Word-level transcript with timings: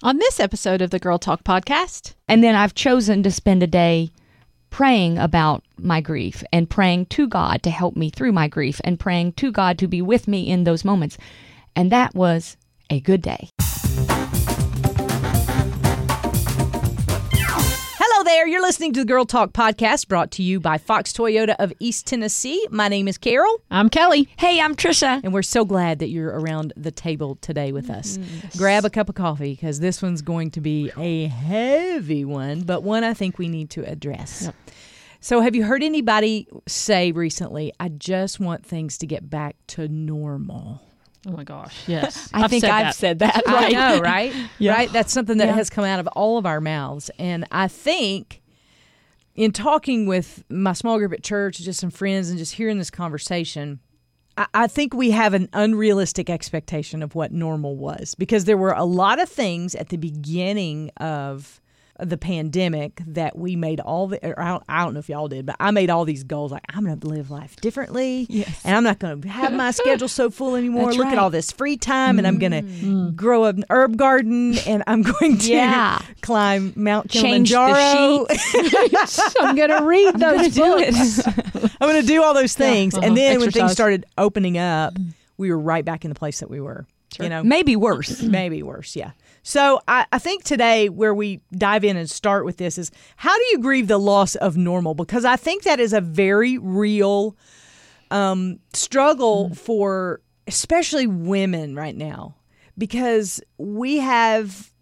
On 0.00 0.18
this 0.18 0.38
episode 0.38 0.80
of 0.80 0.90
the 0.90 1.00
Girl 1.00 1.18
Talk 1.18 1.42
podcast, 1.42 2.14
And 2.28 2.44
then 2.44 2.54
I've 2.54 2.72
chosen 2.72 3.24
to 3.24 3.32
spend 3.32 3.64
a 3.64 3.66
day 3.66 4.12
praying 4.70 5.18
about 5.18 5.64
my 5.76 6.00
grief 6.00 6.44
and 6.52 6.70
praying 6.70 7.06
to 7.06 7.26
God 7.26 7.64
to 7.64 7.70
help 7.70 7.96
me 7.96 8.08
through 8.08 8.30
my 8.30 8.46
grief 8.46 8.80
and 8.84 9.00
praying 9.00 9.32
to 9.32 9.50
God 9.50 9.76
to 9.78 9.88
be 9.88 10.00
with 10.00 10.28
me 10.28 10.48
in 10.48 10.62
those 10.62 10.84
moments. 10.84 11.18
And 11.74 11.90
that 11.90 12.14
was 12.14 12.56
a 12.88 13.00
good 13.00 13.22
day. 13.22 13.48
There. 18.28 18.46
You're 18.46 18.60
listening 18.60 18.92
to 18.92 19.00
the 19.00 19.06
Girl 19.06 19.24
Talk 19.24 19.54
podcast 19.54 20.06
brought 20.06 20.30
to 20.32 20.42
you 20.42 20.60
by 20.60 20.76
Fox 20.76 21.14
Toyota 21.14 21.56
of 21.58 21.72
East 21.80 22.06
Tennessee. 22.06 22.62
My 22.70 22.86
name 22.86 23.08
is 23.08 23.16
Carol, 23.16 23.62
I'm 23.70 23.88
Kelly. 23.88 24.28
Hey, 24.36 24.60
I'm 24.60 24.76
Tricia. 24.76 25.22
and 25.24 25.32
we're 25.32 25.40
so 25.40 25.64
glad 25.64 26.00
that 26.00 26.10
you're 26.10 26.38
around 26.38 26.74
the 26.76 26.90
table 26.90 27.36
today 27.36 27.72
with 27.72 27.88
us. 27.88 28.18
Grab 28.54 28.84
a 28.84 28.90
cup 28.90 29.08
of 29.08 29.14
coffee 29.14 29.54
because 29.54 29.80
this 29.80 30.02
one's 30.02 30.20
going 30.20 30.50
to 30.50 30.60
be 30.60 30.92
a 30.98 31.28
heavy 31.28 32.26
one, 32.26 32.64
but 32.64 32.82
one 32.82 33.02
I 33.02 33.14
think 33.14 33.38
we 33.38 33.48
need 33.48 33.70
to 33.70 33.90
address. 33.90 34.50
So, 35.20 35.40
have 35.40 35.56
you 35.56 35.64
heard 35.64 35.82
anybody 35.82 36.48
say 36.66 37.12
recently, 37.12 37.72
I 37.80 37.88
just 37.88 38.38
want 38.40 38.62
things 38.62 38.98
to 38.98 39.06
get 39.06 39.30
back 39.30 39.56
to 39.68 39.88
normal? 39.88 40.82
Oh 41.26 41.32
my 41.32 41.44
gosh, 41.44 41.76
yes. 41.86 42.30
I 42.34 42.46
think 42.48 42.62
said 42.62 42.70
I've 42.70 42.84
that. 42.86 42.94
said 42.94 43.18
that. 43.18 43.42
I 43.46 43.52
Right. 43.54 43.72
know, 43.72 44.00
right? 44.02 44.32
Yeah. 44.58 44.72
Right? 44.74 44.92
That's 44.92 45.12
something 45.12 45.38
that 45.38 45.48
Yeah. 45.48 45.54
has 45.54 45.68
come 45.70 45.84
out 45.84 46.00
of 46.00 46.06
all 46.08 46.38
of 46.38 46.46
our 46.46 46.60
mouths. 46.60 47.10
And 47.18 47.44
I 47.50 47.68
think 47.68 48.40
in 49.34 49.52
talking 49.52 50.06
with 50.06 50.44
my 50.48 50.72
small 50.72 50.98
group 50.98 51.12
at 51.12 51.22
church, 51.22 51.58
just 51.58 51.80
some 51.80 51.90
friends, 51.90 52.28
and 52.30 52.38
just 52.38 52.54
hearing 52.54 52.78
this 52.78 52.90
conversation, 52.90 53.80
I, 54.36 54.46
I 54.54 54.66
think 54.68 54.94
we 54.94 55.10
have 55.10 55.34
an 55.34 55.48
unrealistic 55.52 56.30
expectation 56.30 57.02
of 57.02 57.14
what 57.14 57.32
normal 57.32 57.76
was 57.76 58.14
because 58.14 58.44
there 58.46 58.56
were 58.56 58.72
a 58.72 58.84
lot 58.84 59.20
of 59.20 59.28
things 59.28 59.74
at 59.74 59.88
the 59.90 59.96
beginning 59.96 60.90
of 60.98 61.60
the 61.98 62.16
pandemic 62.16 63.02
that 63.06 63.36
we 63.36 63.56
made 63.56 63.80
all 63.80 64.06
the 64.06 64.24
or 64.24 64.40
I, 64.40 64.48
don't, 64.50 64.62
I 64.68 64.84
don't 64.84 64.94
know 64.94 65.00
if 65.00 65.08
y'all 65.08 65.26
did 65.28 65.46
but 65.46 65.56
i 65.58 65.70
made 65.72 65.90
all 65.90 66.04
these 66.04 66.22
goals 66.22 66.52
like 66.52 66.62
i'm 66.70 66.84
going 66.84 66.98
to 66.98 67.06
live 67.08 67.30
life 67.30 67.56
differently 67.56 68.26
Yes. 68.28 68.60
and 68.64 68.76
i'm 68.76 68.84
not 68.84 68.98
going 69.00 69.20
to 69.22 69.28
have 69.28 69.52
my 69.52 69.70
schedule 69.72 70.08
so 70.08 70.30
full 70.30 70.54
anymore. 70.54 70.86
That's 70.86 70.96
look 70.98 71.08
at 71.08 71.18
all 71.18 71.30
this 71.30 71.50
free 71.50 71.76
time 71.76 72.18
and 72.18 72.26
i'm 72.26 72.38
going 72.38 72.52
to 72.52 72.62
mm. 72.62 72.80
mm. 72.82 73.16
grow 73.16 73.44
an 73.44 73.64
herb 73.70 73.96
garden 73.96 74.56
and 74.58 74.84
i'm 74.86 75.02
going 75.20 75.38
to 75.38 75.50
Yeah. 75.50 76.00
climb 76.20 76.72
mount 76.76 77.10
kilimanjaro. 77.10 78.26
I'm 79.40 79.56
gonna 79.56 79.84
read 79.84 80.18
those 80.18 80.56
books. 80.56 81.26
i'm 81.80 81.88
going 81.88 82.00
to 82.00 82.06
do 82.06 82.22
all 82.22 82.34
those 82.34 82.54
things. 82.54 82.94
Uh-huh. 82.94 83.06
and 83.06 83.16
then 83.16 83.40
when 83.40 83.50
things 83.50 83.72
started 83.72 84.04
opening 84.16 84.56
up 84.56 84.94
mm. 84.94 85.12
we 85.36 85.50
were 85.50 85.58
right 85.58 85.84
back 85.84 86.04
in 86.04 86.10
the 86.10 86.14
place 86.14 86.40
that 86.40 86.50
we 86.50 86.60
were 86.60 86.86
you 87.20 87.28
know? 87.28 87.42
Maybe 87.42 87.76
worse. 87.76 88.22
maybe 88.38 88.62
worse 88.62 88.94
yeah. 88.96 89.12
So 89.42 89.80
I, 89.88 90.06
I 90.12 90.18
think 90.18 90.44
today 90.44 90.88
where 90.88 91.14
we 91.14 91.40
dive 91.52 91.84
in 91.84 91.96
and 91.96 92.10
start 92.10 92.44
with 92.44 92.58
this 92.58 92.76
is 92.76 92.90
how 93.16 93.34
do 93.34 93.44
you 93.52 93.60
grieve 93.60 93.88
the 93.88 93.98
loss 93.98 94.34
of 94.36 94.56
normal? 94.56 94.94
Because 94.94 95.24
i 95.24 95.36
think 95.36 95.62
that 95.62 95.80
is 95.80 95.92
a 95.92 96.00
very 96.00 96.58
real 96.58 97.36
um, 98.10 98.58
struggle 98.72 99.54
for 99.54 100.20
especially 100.46 101.06
women 101.06 101.74
right 101.74 101.96
now. 101.96 102.34
Because 102.76 103.40
we 103.58 103.98
have 103.98 104.72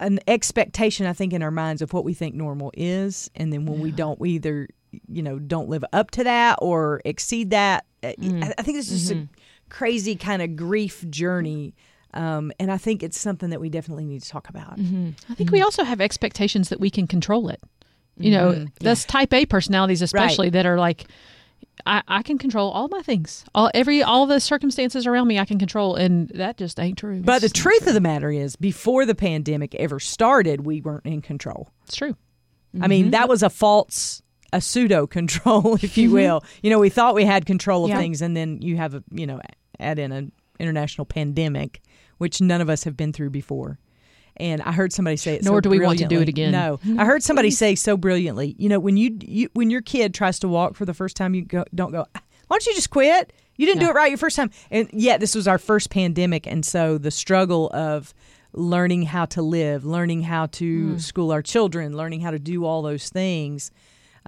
an 0.00 0.20
expectation 0.28 1.06
i 1.06 1.12
think 1.12 1.32
in 1.32 1.42
our 1.42 1.50
minds 1.50 1.82
of 1.82 1.92
what 1.92 2.04
we 2.04 2.14
think 2.14 2.34
normal 2.34 2.70
is. 2.74 3.30
And 3.34 3.52
then 3.52 3.66
when 3.66 3.80
we 3.80 3.90
don't 3.90 4.18
we 4.20 4.30
either 4.30 4.68
you 5.06 5.22
know 5.22 5.38
don't 5.38 5.68
live 5.68 5.84
up 5.92 6.10
to 6.12 6.24
that 6.24 6.58
or 6.62 7.00
exceed 7.04 7.50
that 7.50 7.84
Uh, 8.02 8.12
I, 8.46 8.54
I 8.58 8.62
think 8.62 8.78
this 8.78 8.90
is 8.90 9.10
a 9.10 9.28
crazy 9.68 10.16
kind 10.16 10.42
of 10.42 10.56
grief 10.56 11.04
journey 11.10 11.74
um, 12.14 12.52
and 12.58 12.72
i 12.72 12.78
think 12.78 13.02
it's 13.02 13.18
something 13.18 13.50
that 13.50 13.60
we 13.60 13.68
definitely 13.68 14.04
need 14.04 14.22
to 14.22 14.28
talk 14.28 14.48
about 14.48 14.78
mm-hmm. 14.78 15.10
I 15.30 15.34
think 15.34 15.50
we 15.50 15.62
also 15.62 15.84
have 15.84 16.00
expectations 16.00 16.68
that 16.70 16.80
we 16.80 16.90
can 16.90 17.06
control 17.06 17.48
it. 17.48 17.60
You 18.18 18.32
know, 18.32 18.50
mm-hmm. 18.50 18.66
those 18.80 19.04
type 19.04 19.32
A 19.32 19.46
personalities, 19.46 20.02
especially 20.02 20.50
that 20.50 20.66
are 20.66 20.76
like, 20.76 21.06
I, 21.86 22.02
I 22.08 22.22
can 22.22 22.36
control 22.36 22.70
all 22.70 22.88
my 22.88 23.00
things, 23.02 23.44
all 23.54 23.70
every 23.74 24.02
all 24.02 24.26
the 24.26 24.40
circumstances 24.40 25.06
around 25.06 25.28
me, 25.28 25.38
I 25.38 25.44
can 25.44 25.58
control, 25.58 25.94
and 25.94 26.28
that 26.30 26.56
just 26.56 26.80
ain't 26.80 26.98
true. 26.98 27.20
but 27.20 27.40
the 27.40 27.46
It's 27.46 27.56
not 27.56 27.62
truth 27.62 27.82
true. 27.82 27.88
of 27.88 27.94
the 27.94 28.00
matter 28.00 28.32
is 28.32 28.56
before 28.56 29.06
the 29.06 29.14
pandemic 29.14 29.74
ever 29.76 30.00
started 30.00 30.66
we 30.66 30.80
weren't 30.80 31.06
in 31.06 31.22
control 31.22 31.70
it's 31.84 31.94
true. 31.94 32.16
I 32.80 32.86
mean, 32.86 33.04
mm-hmm. 33.04 33.10
that 33.12 33.28
was 33.28 33.42
a 33.42 33.50
false, 33.50 34.22
a 34.52 34.60
pseudo 34.60 35.06
control, 35.06 35.74
if 35.82 35.96
you 35.96 36.08
mm-hmm. 36.08 36.14
will. 36.14 36.44
You 36.62 36.70
know, 36.70 36.78
we 36.78 36.88
thought 36.88 37.14
we 37.14 37.24
had 37.24 37.46
control 37.46 37.84
of 37.84 37.90
Yeah. 37.90 37.98
things, 37.98 38.22
and 38.22 38.36
then 38.36 38.60
you 38.62 38.76
have 38.76 38.94
a, 38.94 39.02
you 39.10 39.26
know, 39.26 39.40
add 39.78 39.98
in 39.98 40.12
an 40.12 40.32
international 40.58 41.04
pandemic, 41.04 41.82
which 42.18 42.40
none 42.40 42.60
of 42.60 42.68
us 42.68 42.84
have 42.84 42.96
been 42.96 43.12
through 43.12 43.30
before. 43.30 43.78
And 44.36 44.62
I 44.62 44.72
heard 44.72 44.92
somebody 44.92 45.16
say 45.16 45.34
it. 45.34 45.44
so 45.44 45.50
Nor 45.50 45.60
do 45.60 45.68
we 45.68 45.80
want 45.80 45.98
to 45.98 46.06
do 46.06 46.20
it 46.20 46.28
again. 46.28 46.52
No, 46.52 46.78
I 46.96 47.04
heard 47.04 47.24
somebody 47.24 47.50
say 47.50 47.74
so 47.74 47.96
brilliantly. 47.96 48.54
You 48.56 48.68
know, 48.68 48.78
when 48.78 48.96
you, 48.96 49.18
you 49.20 49.50
when 49.54 49.68
your 49.68 49.82
kid 49.82 50.14
tries 50.14 50.38
to 50.40 50.48
walk 50.48 50.76
for 50.76 50.84
the 50.84 50.94
first 50.94 51.16
time, 51.16 51.34
you 51.34 51.42
go, 51.42 51.64
don't 51.74 51.90
go. 51.90 52.06
Ah, 52.14 52.22
why 52.46 52.54
don't 52.54 52.66
you 52.66 52.74
just 52.74 52.90
quit? 52.90 53.32
You 53.56 53.66
didn't 53.66 53.80
do 53.80 53.88
it 53.88 53.94
right 53.94 54.08
your 54.10 54.18
first 54.18 54.36
time. 54.36 54.50
And 54.70 54.88
yet, 54.92 55.18
this 55.18 55.34
was 55.34 55.48
our 55.48 55.58
first 55.58 55.90
pandemic, 55.90 56.46
and 56.46 56.64
so 56.64 56.96
the 56.98 57.10
struggle 57.10 57.68
of 57.74 58.14
learning 58.52 59.02
how 59.02 59.26
to 59.26 59.42
live, 59.42 59.84
learning 59.84 60.22
how 60.22 60.46
to 60.46 60.94
mm. 60.94 61.00
school 61.00 61.32
our 61.32 61.42
children, 61.42 61.96
learning 61.96 62.20
how 62.20 62.30
to 62.30 62.38
do 62.38 62.64
all 62.64 62.82
those 62.82 63.08
things, 63.08 63.70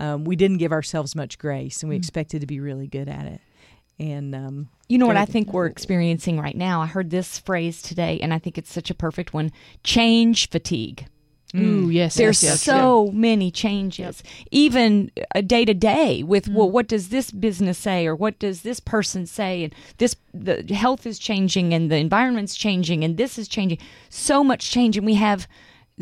um, 0.01 0.25
we 0.25 0.35
didn't 0.35 0.59
give 0.59 0.73
ourselves 0.73 1.15
much 1.15 1.39
grace, 1.39 1.83
and 1.83 1.91
we 1.91 1.97
expected 1.97 2.41
to 2.41 2.47
be 2.47 2.59
really 2.59 2.87
good 2.87 3.09
at 3.09 3.27
it. 3.27 3.41
And 3.99 4.35
um, 4.35 4.69
You 4.89 4.97
know 4.97 5.07
what 5.07 5.19
I 5.19 5.27
think 5.27 5.53
we're 5.53 5.67
experiencing 5.67 6.41
right 6.41 6.57
now? 6.57 6.81
I 6.81 6.87
heard 6.87 7.11
this 7.11 7.39
phrase 7.39 7.83
today, 7.83 8.19
and 8.23 8.33
I 8.33 8.39
think 8.39 8.57
it's 8.57 8.73
such 8.73 8.91
a 8.91 8.95
perfect 8.95 9.35
one 9.35 9.53
change 9.85 10.49
fatigue. 10.49 11.07
Ooh, 11.55 11.91
yes, 11.91 12.15
There's 12.15 12.43
yes, 12.43 12.53
yes. 12.53 12.63
so 12.63 13.11
many 13.13 13.51
changes, 13.51 14.23
even 14.53 15.11
uh, 15.35 15.41
day 15.41 15.65
to 15.65 15.75
day. 15.75 16.23
With 16.23 16.49
well, 16.49 16.71
what 16.71 16.87
does 16.87 17.09
this 17.09 17.33
business 17.33 17.77
say, 17.77 18.07
or 18.07 18.15
what 18.15 18.39
does 18.39 18.63
this 18.63 18.79
person 18.79 19.27
say, 19.27 19.65
and 19.65 19.75
this 19.99 20.15
the 20.33 20.63
health 20.73 21.07
is 21.07 21.19
changing, 21.19 21.75
and 21.75 21.91
the 21.91 21.97
environment's 21.97 22.55
changing, 22.55 23.03
and 23.03 23.17
this 23.17 23.37
is 23.37 23.49
changing. 23.49 23.79
So 24.09 24.45
much 24.45 24.71
change, 24.71 24.97
and 24.97 25.05
we 25.05 25.15
have 25.15 25.49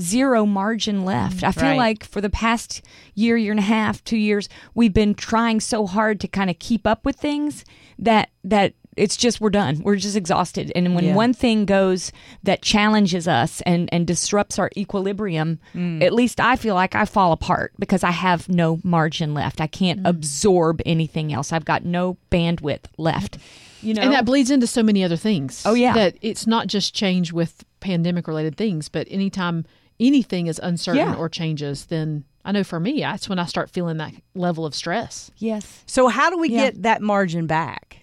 zero 0.01 0.47
margin 0.47 1.05
left. 1.05 1.43
I 1.43 1.53
feel 1.53 1.65
Right. 1.71 1.77
like 1.77 2.05
for 2.05 2.21
the 2.21 2.31
past 2.31 2.83
year, 3.15 3.37
year 3.37 3.53
and 3.53 3.61
a 3.61 3.63
half, 3.63 4.03
two 4.05 4.17
years, 4.17 4.49
we've 4.75 4.95
been 4.95 5.15
trying 5.15 5.61
so 5.61 5.87
hard 5.87 6.21
to 6.21 6.29
kind 6.29 6.51
of 6.51 6.59
keep 6.59 6.87
up 6.87 7.05
with 7.05 7.17
things 7.17 7.65
that 7.99 8.31
that 8.45 8.75
it's 8.97 9.17
just 9.17 9.41
we're 9.41 9.51
done. 9.51 9.81
We're 9.85 9.95
just 9.97 10.17
exhausted. 10.17 10.73
And 10.75 10.95
when 10.95 11.05
Yeah. 11.05 11.15
one 11.15 11.33
thing 11.33 11.67
goes 11.67 12.11
that 12.43 12.63
challenges 12.63 13.29
us 13.29 13.61
and 13.63 13.89
and 13.93 14.07
disrupts 14.07 14.59
our 14.59 14.71
equilibrium, 14.77 15.61
mm. 15.75 16.03
at 16.03 16.13
least 16.13 16.41
I 16.41 16.57
feel 16.57 16.75
like 16.75 16.95
I 16.97 17.05
fall 17.05 17.31
apart 17.33 17.73
because 17.79 18.03
I 18.03 18.11
have 18.11 18.49
no 18.49 18.81
margin 18.83 19.35
left. 19.35 19.61
I 19.61 19.69
can't 19.69 20.03
mm. 20.03 20.09
absorb 20.09 20.81
anything 20.85 21.33
else. 21.33 21.53
I've 21.53 21.65
got 21.65 21.85
no 21.85 22.17
bandwidth 22.31 22.87
left. 22.97 23.39
You 23.81 23.95
know, 23.95 24.03
and 24.03 24.13
that 24.13 24.25
bleeds 24.25 24.51
into 24.51 24.67
so 24.67 24.83
many 24.83 25.05
other 25.05 25.17
things. 25.17 25.63
Oh, 25.65 25.75
yeah. 25.75 25.95
that 25.95 26.17
it's 26.21 26.49
not 26.49 26.67
just 26.67 26.95
change 26.95 27.33
with 27.33 27.65
pandemic 27.79 28.27
related 28.27 28.57
things, 28.57 28.89
but 28.89 29.07
anytime 29.09 29.65
anything 30.01 30.47
is 30.47 30.61
uncertain 30.63 30.99
Yeah. 31.13 31.15
or 31.17 31.29
changes, 31.29 31.87
then 31.87 32.25
I 32.45 32.53
know 32.53 32.65
for 32.65 32.81
me, 32.81 33.01
that's 33.01 33.29
when 33.29 33.39
I 33.39 33.45
start 33.47 33.69
feeling 33.71 33.97
that 33.99 34.13
level 34.35 34.65
of 34.65 34.75
stress. 34.75 35.31
yes, 35.37 35.83
so, 35.87 36.09
how 36.09 36.31
do 36.31 36.39
we 36.39 36.49
Yeah. 36.51 36.71
get 36.71 36.83
that 36.83 37.03
margin 37.03 37.47
back? 37.47 37.99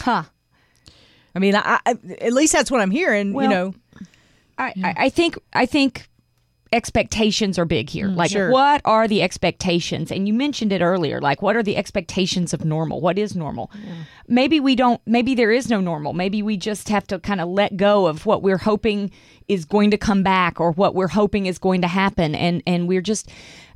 huh. 0.00 0.24
I 1.34 1.38
mean, 1.38 1.54
I, 1.54 1.80
I, 1.84 1.90
at 2.20 2.32
least 2.32 2.52
that's 2.54 2.70
what 2.70 2.80
I'm 2.80 2.90
hearing. 2.90 3.34
you 3.34 3.48
know, 3.48 3.74
I, 4.56 4.72
I 4.82 4.94
I 4.96 5.08
think 5.10 5.36
I 5.52 5.66
think 5.66 6.08
expectations 6.72 7.58
are 7.58 7.64
big 7.64 7.88
here. 7.88 8.08
Mm, 8.08 8.16
like 8.16 8.30
sure. 8.30 8.50
what 8.50 8.80
are 8.84 9.06
the 9.06 9.22
expectations? 9.22 10.10
And 10.10 10.26
you 10.26 10.34
mentioned 10.34 10.72
it 10.72 10.82
earlier. 10.82 11.20
Like 11.20 11.42
what 11.42 11.56
are 11.56 11.62
the 11.62 11.76
expectations 11.76 12.52
of 12.52 12.64
normal? 12.64 13.00
What 13.00 13.18
is 13.18 13.36
normal? 13.36 13.70
Maybe 14.28 14.58
we 14.60 14.74
don't 14.74 15.00
maybe 15.06 15.34
there 15.34 15.52
is 15.52 15.70
no 15.70 15.80
normal. 15.80 16.12
Maybe 16.12 16.42
we 16.42 16.56
just 16.56 16.88
have 16.88 17.06
to 17.08 17.18
kind 17.18 17.40
of 17.40 17.48
let 17.48 17.76
go 17.76 18.06
of 18.06 18.26
what 18.26 18.42
we're 18.42 18.58
hoping 18.58 19.10
is 19.48 19.64
going 19.64 19.90
to 19.92 19.98
come 19.98 20.22
back 20.22 20.60
or 20.60 20.72
what 20.72 20.94
we're 20.94 21.08
hoping 21.08 21.46
is 21.46 21.58
going 21.58 21.82
to 21.82 21.88
happen 21.88 22.34
and 22.34 22.62
and 22.66 22.88
we're 22.88 23.00
just 23.02 23.30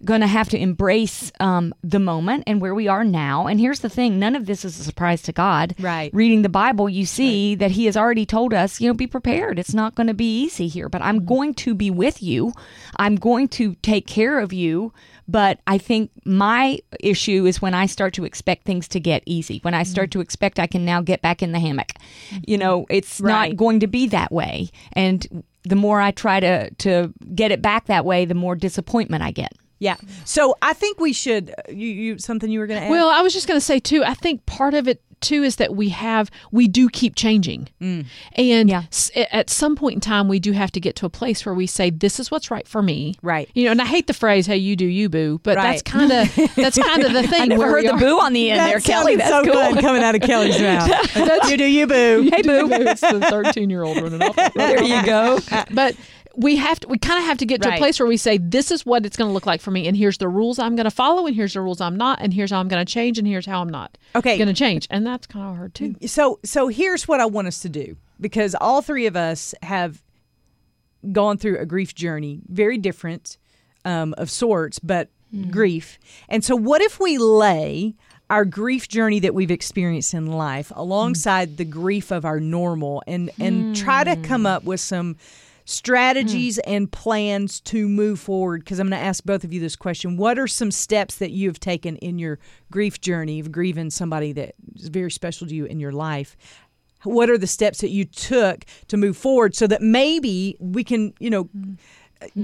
going 0.05 0.21
to 0.23 0.27
have 0.27 0.49
to 0.51 0.59
embrace 0.59 1.31
um, 1.41 1.75
the 1.83 1.99
moment 1.99 2.45
and 2.47 2.61
where 2.61 2.75
we 2.75 2.89
are 2.89 3.05
now. 3.05 3.47
And 3.47 3.61
here's 3.61 3.81
the 3.81 3.89
thing: 3.89 4.19
none 4.19 4.35
of 4.37 4.47
this 4.47 4.65
is 4.65 4.79
a 4.79 4.85
surprise 4.85 5.23
to 5.23 5.33
God. 5.33 5.75
Right. 5.79 6.13
Reading 6.15 6.43
the 6.43 6.49
Bible, 6.49 6.89
you 6.89 7.07
see 7.07 7.55
that 7.57 7.71
He 7.73 7.87
has 7.87 7.97
already 7.97 8.27
told 8.27 8.55
us, 8.55 8.81
you 8.81 8.89
know, 8.89 8.95
be 8.95 9.07
prepared. 9.07 9.59
It's 9.59 9.75
not 9.75 9.95
going 9.95 10.07
to 10.07 10.15
be 10.15 10.43
easy 10.43 10.69
here, 10.69 10.89
but 10.89 11.03
I'm 11.03 11.25
going 11.25 11.55
to 11.55 11.75
be 11.75 11.91
with 11.91 12.23
you. 12.23 12.53
I'm 12.97 13.17
going 13.17 13.49
to 13.49 13.75
take 13.77 14.07
care 14.07 14.39
of 14.39 14.53
you. 14.53 14.93
But 15.29 15.61
I 15.69 15.79
think 15.79 16.11
my 16.25 16.81
issue 16.99 17.47
is 17.47 17.63
when 17.63 17.73
I 17.73 17.87
start 17.87 18.15
to 18.15 18.25
expect 18.25 18.65
things 18.65 18.89
to 18.89 18.99
get 18.99 19.23
easy, 19.27 19.61
when 19.63 19.75
I 19.75 19.85
start 19.85 20.11
to 20.13 20.21
expect 20.21 20.59
I 20.59 20.67
can 20.67 20.85
now 20.85 21.03
get 21.03 21.23
back 21.23 21.41
in 21.41 21.53
the 21.53 21.61
hammock. 21.61 21.93
You 22.49 22.59
know, 22.59 22.85
it's 22.91 23.21
Right. 23.21 23.51
not 23.51 23.57
going 23.57 23.79
to 23.81 23.87
be 23.87 24.09
that 24.09 24.33
way. 24.33 24.71
And 24.93 25.45
the 25.63 25.77
more 25.77 26.01
I 26.01 26.11
try 26.11 26.41
to 26.41 26.71
to 26.71 27.13
get 27.33 27.53
it 27.53 27.63
back 27.63 27.87
that 27.87 28.05
way, 28.05 28.25
the 28.25 28.35
more 28.35 28.57
disappointment 28.57 29.23
I 29.23 29.31
get. 29.31 29.53
Yeah. 29.81 29.97
So 30.25 30.55
I 30.63 30.73
think 30.75 31.01
we 31.01 31.13
should. 31.13 31.51
Uh, 31.51 31.73
you, 31.73 31.89
you 31.89 32.19
something 32.19 32.51
you 32.51 32.61
were 32.61 32.67
going 32.69 32.81
to 32.81 32.87
add? 32.87 32.91
Well, 32.91 33.09
I 33.09 33.23
was 33.23 33.33
just 33.33 33.49
going 33.49 33.59
to 33.59 33.65
say 33.65 33.81
too. 33.81 34.05
I 34.05 34.15
think 34.15 34.47
part 34.47 34.75
of 34.75 34.87
it 34.87 35.03
too 35.21 35.43
is 35.43 35.57
that 35.57 35.75
we 35.77 35.91
have 35.91 36.31
we 36.51 36.67
do 36.67 36.89
keep 36.89 37.15
changing, 37.15 37.69
mm. 37.79 38.07
and 38.37 38.71
Yeah. 38.71 38.85
s- 38.91 39.11
at 39.15 39.51
some 39.51 39.77
point 39.77 39.97
in 39.97 40.01
time 40.01 40.29
we 40.29 40.39
do 40.41 40.53
have 40.53 40.71
to 40.73 40.81
get 40.81 40.97
to 40.97 41.05
a 41.05 41.11
place 41.11 41.45
where 41.45 41.55
we 41.55 41.67
say 41.67 41.91
this 41.91 42.19
is 42.19 42.31
what's 42.31 42.51
right 42.51 42.67
for 42.67 42.81
me, 42.81 43.17
Right. 43.21 43.47
You 43.55 43.67
know, 43.67 43.73
and 43.73 43.83
I 43.83 43.85
hate 43.85 44.07
the 44.07 44.15
phrase 44.15 44.47
"Hey, 44.47 44.57
you 44.57 44.77
do 44.77 44.87
you, 44.87 45.11
boo," 45.11 45.39
but 45.43 45.57
that's 45.57 45.83
kind 45.83 46.11
of 46.11 46.35
that's 46.57 46.79
kind 46.79 47.03
of 47.05 47.13
the 47.13 47.23
thing. 47.29 47.43
I 47.43 47.45
never 47.47 47.67
heard 47.67 47.85
the 47.87 47.93
boo 47.99 48.19
on 48.19 48.33
the 48.33 48.51
end 48.51 48.61
there, 48.61 48.81
Kelly. 48.81 49.17
That's 49.17 49.29
so 49.29 49.43
cool. 49.45 49.53
good 49.75 49.83
coming 49.83 50.03
out 50.03 50.15
of 50.15 50.23
Kelly's 50.23 50.59
mouth. 50.63 51.51
you 51.51 51.57
do 51.59 51.65
you, 51.67 51.87
boo. 51.87 52.31
Hey, 52.35 52.41
boo! 52.43 52.71
it's 52.73 53.03
the 53.03 53.21
thirteen-year-old 53.21 54.01
running 54.01 54.23
off. 54.23 54.55
There 54.55 54.83
you 54.83 55.05
go. 55.05 55.39
but 55.71 55.97
we 56.41 56.57
have 56.57 56.81
to 56.81 56.89
we 56.89 56.99
kind 56.99 57.19
of 57.19 57.25
have 57.25 57.39
to 57.39 57.47
get 57.47 57.63
to 57.63 57.75
a 57.75 57.79
place 57.79 57.99
where 57.99 58.07
we 58.07 58.17
say 58.17 58.39
this 58.39 58.71
is 58.71 58.87
what 58.87 59.05
it's 59.07 59.17
going 59.17 59.29
to 59.29 59.35
look 59.35 59.47
like 59.47 59.61
for 59.61 59.71
me 59.71 59.87
and 59.87 59.97
here's 59.97 60.19
the 60.19 60.29
rules 60.29 60.59
i'm 60.59 60.77
going 60.77 60.85
to 60.85 60.91
follow 60.91 61.27
and 61.27 61.37
here's 61.37 61.55
the 61.55 61.61
rules 61.61 61.81
i'm 61.81 61.97
not 61.97 62.19
and 62.21 62.33
here's 62.33 62.51
how 62.51 62.61
i'm 62.61 62.69
going 62.69 62.85
to 62.85 62.93
change 62.93 63.19
and 63.19 63.27
here's 63.27 63.47
how 63.47 63.61
i'm 63.61 63.69
not 63.69 63.97
Okay. 64.15 64.37
going 64.37 64.49
to 64.49 64.55
change. 64.55 64.87
And 64.91 65.07
that's 65.07 65.27
kind 65.27 65.49
of 65.49 65.57
hard 65.57 65.75
too. 65.75 65.95
So 66.07 66.41
so 66.45 66.69
here's 66.69 67.07
what 67.07 67.21
I 67.21 67.27
want 67.27 67.49
us 67.49 67.61
to 67.61 67.69
do 67.69 67.97
because 68.21 68.55
all 68.61 68.83
three 68.83 69.07
of 69.07 69.17
us 69.17 69.55
have 69.63 70.03
gone 71.13 71.39
through 71.39 71.59
a 71.59 71.67
grief 71.67 71.95
journey, 71.95 72.41
very 72.49 72.77
different 72.79 73.39
um, 73.85 74.15
of 74.19 74.31
sorts, 74.31 74.79
but 74.79 75.09
hmm. 75.31 75.51
grief. 75.51 75.99
And 76.29 76.45
so 76.45 76.57
what 76.57 76.83
if 76.83 77.01
we 77.01 77.19
lay 77.19 77.95
our 78.29 78.45
grief 78.45 78.89
journey 78.89 79.19
that 79.21 79.35
we've 79.35 79.51
experienced 79.51 80.15
in 80.15 80.27
life 80.27 80.69
hmm. 80.69 80.79
alongside 80.79 81.57
the 81.57 81.65
grief 81.65 82.11
of 82.11 82.25
our 82.25 82.41
normal 82.41 83.03
and 83.07 83.31
and 83.39 83.77
try 83.77 84.05
to 84.05 84.17
come 84.17 84.43
hmm. 84.43 84.47
up 84.47 84.65
with 84.65 84.81
some 84.81 85.17
Hmm. 85.71 85.75
strategies 85.75 86.59
and 86.59 86.91
plans 86.91 87.61
to 87.61 87.89
move 87.89 88.19
forward 88.19 88.65
because 88.65 88.79
I'm 88.79 88.89
going 88.89 89.01
to 89.01 89.07
ask 89.07 89.25
both 89.25 89.45
of 89.45 89.53
you 89.53 89.61
this 89.61 89.77
question. 89.77 90.17
What 90.17 90.39
are 90.39 90.49
some 90.49 90.71
steps 90.71 91.17
that 91.17 91.31
you 91.31 91.49
have 91.49 91.61
taken 91.61 91.97
in 91.97 92.19
your 92.19 92.39
grief 92.71 93.01
journey 93.01 93.39
of 93.41 93.53
grieving 93.53 93.91
somebody 93.91 94.33
that 94.33 94.55
is 94.75 94.89
very 94.89 95.11
special 95.11 95.47
to 95.47 95.55
you 95.55 95.67
in 95.67 95.79
your 95.81 95.93
life? 95.93 96.37
What 97.05 97.31
are 97.31 97.39
the 97.39 97.47
steps 97.47 97.81
that 97.81 97.91
you 97.91 98.05
took 98.05 98.65
to 98.89 98.97
move 98.97 99.17
forward 99.17 99.55
so 99.55 99.67
that 99.69 99.81
maybe 99.81 100.57
we 100.59 100.85
can, 100.85 101.15
you 101.19 101.31
know, 101.31 101.45
hmm. 101.45 101.75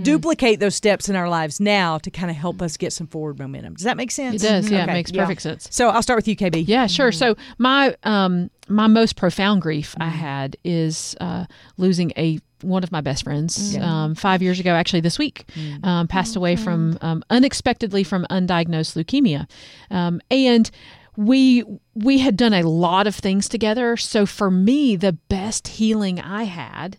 Duplicate 0.02 0.60
those 0.60 0.74
steps 0.74 1.08
in 1.08 1.16
our 1.16 1.28
lives 1.28 1.60
now 1.60 1.98
to 1.98 2.10
kind 2.10 2.30
of 2.30 2.36
help 2.36 2.62
us 2.62 2.76
get 2.76 2.92
some 2.92 3.06
forward 3.06 3.38
momentum? 3.38 3.74
Does 3.74 3.84
that 3.84 3.96
make 3.96 4.10
sense? 4.10 4.42
it 4.42 4.46
does 4.46 4.70
yeah 4.70 4.82
Okay, 4.82 4.92
it 4.92 4.94
makes 4.94 5.12
yeah. 5.12 5.22
perfect 5.22 5.42
sense. 5.42 5.68
So 5.70 5.88
I'll 5.88 6.02
start 6.02 6.16
with 6.18 6.28
you, 6.28 6.36
KB. 6.36 6.64
yeah 6.66 6.86
sure. 6.86 7.12
So 7.12 7.36
my 7.58 7.94
um 8.04 8.50
my 8.68 8.88
most 8.88 9.14
profound 9.14 9.62
grief 9.62 9.94
i 10.00 10.08
had 10.08 10.56
is 10.64 11.14
uh 11.20 11.44
losing 11.76 12.10
a 12.16 12.40
one 12.62 12.82
of 12.82 12.90
my 12.90 13.00
best 13.02 13.22
friends 13.22 13.76
um, 13.76 14.14
five 14.14 14.42
years 14.42 14.58
ago 14.58 14.70
actually 14.70 15.00
this 15.02 15.18
week 15.18 15.44
um, 15.84 16.08
passed 16.08 16.34
away 16.36 16.56
from 16.56 16.98
um, 17.02 17.22
unexpectedly 17.28 18.02
from 18.02 18.26
undiagnosed 18.30 18.96
leukemia. 18.96 19.46
Um, 19.90 20.20
and 20.30 20.70
we 21.18 21.62
we 21.94 22.18
had 22.18 22.34
done 22.36 22.54
a 22.54 22.62
lot 22.62 23.06
of 23.06 23.14
things 23.14 23.46
together. 23.48 23.96
So 23.98 24.24
for 24.26 24.50
me 24.50 24.96
the 24.96 25.12
best 25.12 25.68
healing 25.68 26.18
i 26.18 26.44
had 26.44 26.98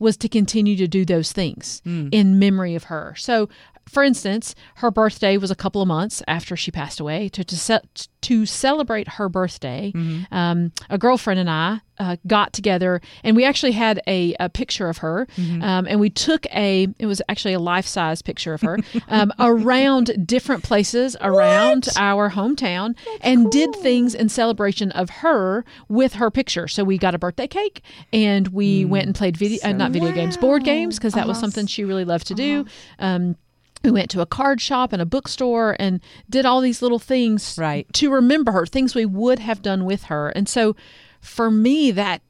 was 0.00 0.16
to 0.16 0.28
continue 0.28 0.76
to 0.76 0.88
do 0.88 1.04
those 1.04 1.30
things 1.30 1.80
hmm. 1.84 2.08
in 2.10 2.40
memory 2.40 2.74
of 2.74 2.84
her. 2.84 3.14
So, 3.16 3.48
for 3.90 4.02
instance, 4.04 4.54
her 4.76 4.90
birthday 4.90 5.36
was 5.36 5.50
a 5.50 5.56
couple 5.56 5.82
of 5.82 5.88
months 5.88 6.22
after 6.28 6.56
she 6.56 6.70
passed 6.70 7.00
away. 7.00 7.28
To 7.30 7.42
to, 7.44 7.56
ce- 7.56 8.08
to 8.22 8.46
celebrate 8.46 9.08
her 9.08 9.28
birthday, 9.28 9.92
um, 10.30 10.72
a 10.88 10.98
girlfriend 10.98 11.40
and 11.40 11.50
I 11.50 11.80
uh, 11.98 12.16
got 12.26 12.52
together, 12.52 13.00
and 13.24 13.36
we 13.36 13.44
actually 13.44 13.72
had 13.72 14.00
a, 14.06 14.34
a 14.40 14.48
picture 14.48 14.88
of 14.88 14.98
her, 14.98 15.26
um, 15.62 15.86
and 15.86 16.00
we 16.00 16.08
took 16.10 16.46
a. 16.54 16.86
It 16.98 17.06
was 17.06 17.20
actually 17.28 17.54
a 17.54 17.58
life 17.58 17.86
size 17.86 18.22
picture 18.22 18.54
of 18.54 18.60
her 18.62 18.78
um, 19.08 19.32
around 19.38 20.26
different 20.26 20.62
places 20.62 21.16
around 21.20 21.88
our 21.96 22.30
hometown, 22.30 22.94
and 23.22 23.50
did 23.50 23.74
things 23.76 24.14
in 24.14 24.28
celebration 24.28 24.92
of 24.92 25.10
her 25.10 25.64
with 25.88 26.14
her 26.14 26.30
picture. 26.30 26.68
So 26.68 26.84
we 26.84 26.96
got 26.96 27.14
a 27.14 27.18
birthday 27.18 27.46
cake, 27.48 27.82
and 28.12 28.48
we 28.48 28.84
went 28.84 29.06
and 29.06 29.14
played 29.14 29.36
video, 29.36 29.58
uh, 29.64 29.72
not 29.72 29.90
video 29.92 30.12
games, 30.12 30.36
board 30.36 30.64
games, 30.64 30.98
because 30.98 31.14
that 31.14 31.26
was 31.26 31.38
something 31.40 31.66
she 31.66 31.84
really 31.84 32.04
loved 32.04 32.26
to 32.28 32.34
do. 32.34 32.64
We 33.82 33.90
went 33.90 34.10
to 34.10 34.20
a 34.20 34.26
card 34.26 34.60
shop 34.60 34.92
and 34.92 35.00
a 35.00 35.06
bookstore 35.06 35.76
and 35.78 36.00
did 36.28 36.44
all 36.44 36.60
these 36.60 36.82
little 36.82 36.98
things 36.98 37.56
Right. 37.58 37.90
to 37.94 38.10
remember 38.12 38.52
her, 38.52 38.66
things 38.66 38.94
we 38.94 39.06
would 39.06 39.38
have 39.38 39.62
done 39.62 39.84
with 39.84 40.04
her. 40.04 40.28
And 40.30 40.48
so 40.48 40.76
for 41.20 41.50
me, 41.50 41.90
that 41.92 42.22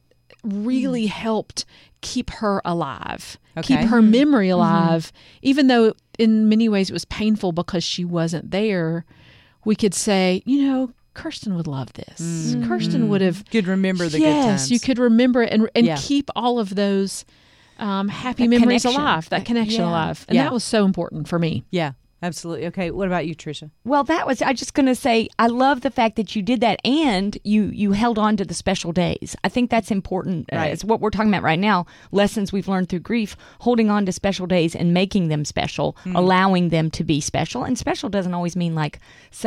really 0.44 1.06
mm. 1.06 1.10
helped 1.10 1.64
keep 2.00 2.30
her 2.30 2.62
alive, 2.64 3.38
Okay. 3.56 3.76
keep 3.76 3.88
her 3.88 4.00
mm-hmm. 4.00 4.10
memory 4.10 4.48
mm-hmm. 4.48 4.54
alive, 4.54 5.12
even 5.42 5.66
though 5.66 5.92
in 6.18 6.48
many 6.48 6.68
ways 6.68 6.90
it 6.90 6.92
was 6.92 7.04
painful 7.04 7.52
because 7.52 7.84
she 7.84 8.04
wasn't 8.04 8.50
there. 8.50 9.04
We 9.64 9.74
could 9.74 9.94
say, 9.94 10.42
you 10.46 10.66
know, 10.66 10.92
Kirsten 11.14 11.54
would 11.56 11.66
love 11.66 11.92
this. 11.94 12.54
Kirsten 12.66 13.02
mm-hmm. 13.02 13.08
would 13.08 13.20
have 13.20 13.44
Could 13.50 13.66
remember 13.66 14.08
the 14.08 14.20
yes, 14.20 14.70
you 14.70 14.80
could 14.80 14.98
remember 14.98 15.42
it 15.42 15.52
and 15.52 15.68
and 15.74 15.86
Yeah. 15.86 15.98
keep 15.98 16.30
all 16.36 16.58
of 16.58 16.74
those 16.76 17.24
um, 17.80 18.08
happy 18.08 18.44
That 18.44 18.50
memories 18.50 18.82
connection. 18.82 19.00
alive, 19.02 19.28
that 19.30 19.44
connection 19.44 19.80
Yeah. 19.82 19.88
alive, 19.90 20.24
and 20.28 20.36
Yeah. 20.36 20.44
that 20.44 20.52
was 20.52 20.64
so 20.64 20.84
important 20.84 21.28
for 21.28 21.38
me. 21.38 21.64
Yeah, 21.70 21.92
absolutely. 22.22 22.66
Okay, 22.66 22.90
what 22.90 23.06
about 23.06 23.26
you, 23.26 23.34
Tricia? 23.34 23.70
Well, 23.84 24.04
that 24.04 24.26
was 24.26 24.42
I 24.42 24.52
just 24.52 24.74
going 24.74 24.86
to 24.86 24.94
say 24.94 25.28
I 25.38 25.46
love 25.46 25.80
the 25.80 25.90
fact 25.90 26.16
that 26.16 26.34
you 26.36 26.42
did 26.42 26.60
that 26.60 26.80
and 26.84 27.36
you 27.44 27.64
you 27.64 27.92
held 27.92 28.18
on 28.18 28.36
to 28.36 28.44
the 28.44 28.54
special 28.54 28.92
days. 28.92 29.36
I 29.44 29.48
think 29.48 29.70
that's 29.70 29.90
important. 29.90 30.48
Uh, 30.52 30.58
it's 30.60 30.84
what 30.84 31.00
we're 31.00 31.10
talking 31.10 31.28
about 31.30 31.42
right 31.42 31.58
now. 31.58 31.86
Lessons 32.12 32.52
we've 32.52 32.68
learned 32.68 32.88
through 32.88 33.00
grief, 33.00 33.36
holding 33.60 33.90
on 33.90 34.06
to 34.06 34.12
special 34.12 34.46
days 34.46 34.74
and 34.76 34.92
making 34.94 35.28
them 35.28 35.44
special, 35.44 35.96
allowing 36.14 36.68
them 36.68 36.90
to 36.92 37.04
be 37.04 37.20
special. 37.20 37.64
And 37.64 37.78
special 37.78 38.08
doesn't 38.08 38.34
always 38.34 38.56
mean 38.56 38.74
like 38.74 38.98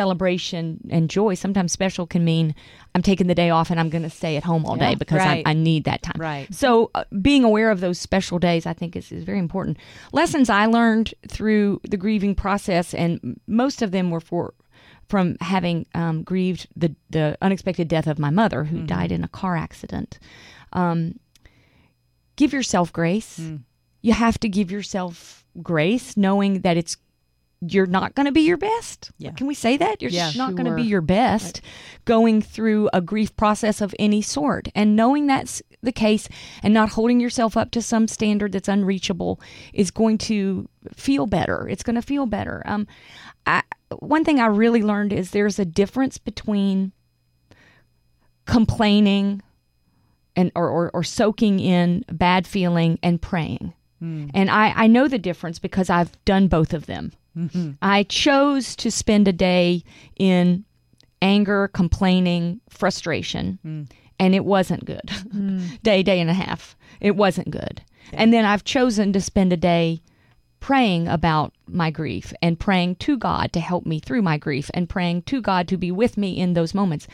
celebration 0.03 0.79
and 0.89 1.09
joy. 1.09 1.33
Sometimes 1.35 1.71
special 1.71 2.05
can 2.07 2.25
mean 2.25 2.53
I'm 2.95 3.01
taking 3.01 3.27
the 3.27 3.35
day 3.35 3.49
off 3.49 3.69
and 3.71 3.79
I'm 3.79 3.89
going 3.89 4.03
to 4.03 4.09
stay 4.09 4.35
at 4.37 4.43
home 4.43 4.65
all 4.65 4.75
day 4.75 4.95
because 4.95 5.19
Right. 5.19 5.43
I, 5.45 5.51
I 5.51 5.53
need 5.53 5.83
that 5.85 6.01
time. 6.03 6.15
Right. 6.19 6.53
So 6.53 6.89
uh, 6.95 7.03
being 7.21 7.43
aware 7.43 7.69
of 7.71 7.79
those 7.79 7.99
special 7.99 8.39
days, 8.39 8.65
I 8.65 8.73
think, 8.73 8.95
is, 8.95 9.11
is 9.11 9.23
very 9.23 9.39
important. 9.39 9.77
Lessons 10.11 10.49
I 10.49 10.65
learned 10.65 11.13
through 11.27 11.79
the 11.89 11.97
grieving 11.97 12.33
process, 12.35 12.62
and 12.69 13.39
most 13.47 13.81
of 13.81 13.91
them 13.91 14.09
were 14.11 14.19
for 14.19 14.53
from 15.09 15.37
having 15.41 15.85
um, 15.93 16.23
grieved 16.23 16.67
the 16.75 16.95
the 17.09 17.37
unexpected 17.41 17.87
death 17.87 18.07
of 18.07 18.19
my 18.19 18.29
mother, 18.29 18.65
who 18.65 18.83
died 18.85 19.11
in 19.11 19.23
a 19.23 19.27
car 19.27 19.55
accident. 19.55 20.19
Um, 20.71 21.19
give 22.35 22.53
yourself 22.53 22.91
grace. 22.91 23.39
You 24.01 24.13
have 24.13 24.39
to 24.39 24.49
give 24.49 24.71
yourself 24.71 25.45
grace, 25.61 26.17
knowing 26.17 26.61
that 26.61 26.77
it's 26.77 26.97
you're 27.67 27.85
not 27.85 28.15
going 28.15 28.25
to 28.25 28.31
be 28.31 28.41
your 28.41 28.57
best. 28.57 29.11
Yeah. 29.17 29.31
Can 29.31 29.47
we 29.47 29.53
say 29.53 29.77
that? 29.77 30.01
You're 30.01 30.11
Yeah. 30.11 30.31
not 30.35 30.55
going 30.55 30.65
to 30.65 30.75
be 30.75 30.83
your 30.83 31.01
best 31.01 31.61
going 32.05 32.41
through 32.41 32.89
a 32.93 33.01
grief 33.01 33.35
process 33.35 33.79
of 33.81 33.93
any 33.99 34.21
sort. 34.21 34.67
And 34.75 34.95
knowing 34.95 35.27
that's 35.27 35.61
the 35.81 35.91
case 35.91 36.27
and 36.61 36.73
not 36.73 36.89
holding 36.89 37.19
yourself 37.19 37.55
up 37.55 37.71
to 37.71 37.81
some 37.81 38.07
standard 38.07 38.51
that's 38.51 38.67
unreachable 38.67 39.39
is 39.73 39.91
going 39.91 40.17
to 40.19 40.67
feel 40.93 41.25
better. 41.25 41.67
It's 41.69 41.83
going 41.83 41.95
to 41.95 42.01
feel 42.01 42.25
better. 42.25 42.61
Um, 42.65 42.87
I, 43.45 43.61
one 43.99 44.23
thing 44.25 44.39
I 44.39 44.47
really 44.47 44.81
learned 44.81 45.13
is 45.13 45.31
there's 45.31 45.59
a 45.59 45.65
difference 45.65 46.17
between 46.17 46.91
complaining 48.45 49.41
and 50.35 50.51
or, 50.55 50.67
or, 50.69 50.91
or 50.93 51.03
soaking 51.03 51.59
in 51.59 52.03
bad 52.11 52.47
feeling 52.47 52.99
and 53.03 53.21
praying. 53.21 53.73
And 54.01 54.49
I, 54.49 54.73
I 54.75 54.87
know 54.87 55.07
the 55.07 55.17
difference 55.17 55.59
because 55.59 55.89
I've 55.89 56.11
done 56.25 56.49
both 56.49 56.73
of 56.73 56.87
them. 56.87 57.13
I 57.81 58.03
chose 58.03 58.75
to 58.77 58.91
spend 58.91 59.27
a 59.27 59.33
day 59.33 59.83
in 60.17 60.65
anger, 61.21 61.69
complaining, 61.73 62.61
frustration, 62.69 63.59
and 64.19 64.35
it 64.35 64.45
wasn't 64.45 64.85
good. 64.85 65.09
Hmm. 65.31 65.65
day, 65.83 66.03
day 66.03 66.19
and 66.19 66.29
a 66.29 66.33
half. 66.33 66.75
It 66.99 67.15
wasn't 67.15 67.49
good. 67.49 67.81
And 68.11 68.33
then 68.33 68.45
I've 68.45 68.63
chosen 68.63 69.13
to 69.13 69.21
spend 69.21 69.53
a 69.53 69.57
day 69.57 70.01
praying 70.59 71.07
about 71.07 71.53
my 71.67 71.89
grief 71.89 72.33
and 72.41 72.59
praying 72.59 72.95
to 72.95 73.17
God 73.17 73.51
to 73.53 73.59
help 73.59 73.85
me 73.85 73.99
through 73.99 74.21
my 74.21 74.37
grief 74.37 74.69
and 74.73 74.87
praying 74.87 75.23
to 75.23 75.41
God 75.41 75.67
to 75.67 75.77
be 75.77 75.91
with 75.91 76.17
me 76.17 76.37
in 76.37 76.53
those 76.53 76.73
moments. 76.73 77.07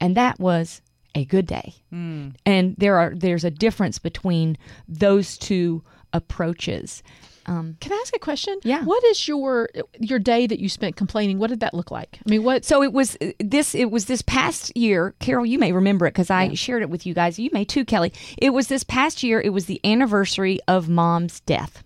And 0.00 0.16
that 0.16 0.40
was 0.40 0.80
a 1.14 1.24
good 1.24 1.46
day. 1.46 1.74
Hmm. 1.90 2.30
And 2.46 2.74
there 2.78 2.96
are 2.96 3.12
there's 3.14 3.44
a 3.44 3.50
difference 3.50 3.98
between 3.98 4.56
those 4.88 5.36
two 5.38 5.82
approaches. 6.12 7.02
Um, 7.48 7.76
Can 7.80 7.92
I 7.92 7.98
ask 8.02 8.14
a 8.14 8.18
question? 8.18 8.58
Yeah. 8.62 8.84
What 8.84 9.02
is 9.04 9.26
your 9.26 9.70
your 9.98 10.18
day 10.18 10.46
that 10.46 10.58
you 10.58 10.68
spent 10.68 10.96
complaining? 10.96 11.38
What 11.38 11.48
did 11.48 11.60
that 11.60 11.72
look 11.72 11.90
like? 11.90 12.18
I 12.24 12.30
mean, 12.30 12.44
what? 12.44 12.64
So 12.64 12.82
it 12.82 12.92
was 12.92 13.16
uh, 13.20 13.32
this. 13.40 13.74
It 13.74 13.90
was 13.90 14.04
this 14.04 14.22
past 14.22 14.76
year, 14.76 15.14
Carol. 15.18 15.46
You 15.46 15.58
may 15.58 15.72
remember 15.72 16.06
it 16.06 16.10
because 16.10 16.30
I 16.30 16.52
shared 16.54 16.82
it 16.82 16.90
with 16.90 17.06
you 17.06 17.14
guys. 17.14 17.38
You 17.38 17.50
may 17.52 17.64
too, 17.64 17.84
Kelly. 17.84 18.12
It 18.36 18.50
was 18.50 18.68
this 18.68 18.84
past 18.84 19.22
year. 19.22 19.40
It 19.40 19.50
was 19.50 19.64
the 19.66 19.80
anniversary 19.84 20.60
of 20.68 20.88
Mom's 20.88 21.40
death, 21.40 21.82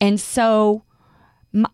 and 0.00 0.20
so 0.20 0.84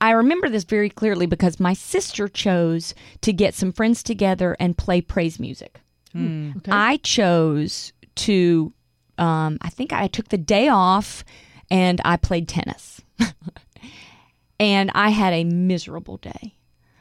I 0.01 0.11
remember 0.13 0.49
this 0.49 0.65
very 0.65 0.89
clearly 0.89 1.27
because 1.27 1.61
my 1.61 1.75
sister 1.75 2.29
chose 2.29 2.95
to 3.21 3.33
get 3.33 3.55
some 3.55 3.73
friends 3.73 4.03
together 4.03 4.57
and 4.59 4.77
play 4.77 5.01
praise 5.01 5.39
music. 5.39 5.81
Okay. 6.17 6.71
I 6.71 6.99
chose 6.99 7.93
to. 8.17 8.73
Um, 9.19 9.59
I 9.61 9.69
think 9.69 9.93
I 9.93 10.09
took 10.09 10.29
the 10.29 10.39
day 10.39 10.69
off, 10.69 11.25
and 11.75 12.01
I 12.05 12.17
played 12.17 12.47
tennis, 12.47 13.01
and 14.61 14.93
I 14.95 15.09
had 15.11 15.33
a 15.33 15.43
miserable 15.43 16.19
day 16.19 16.55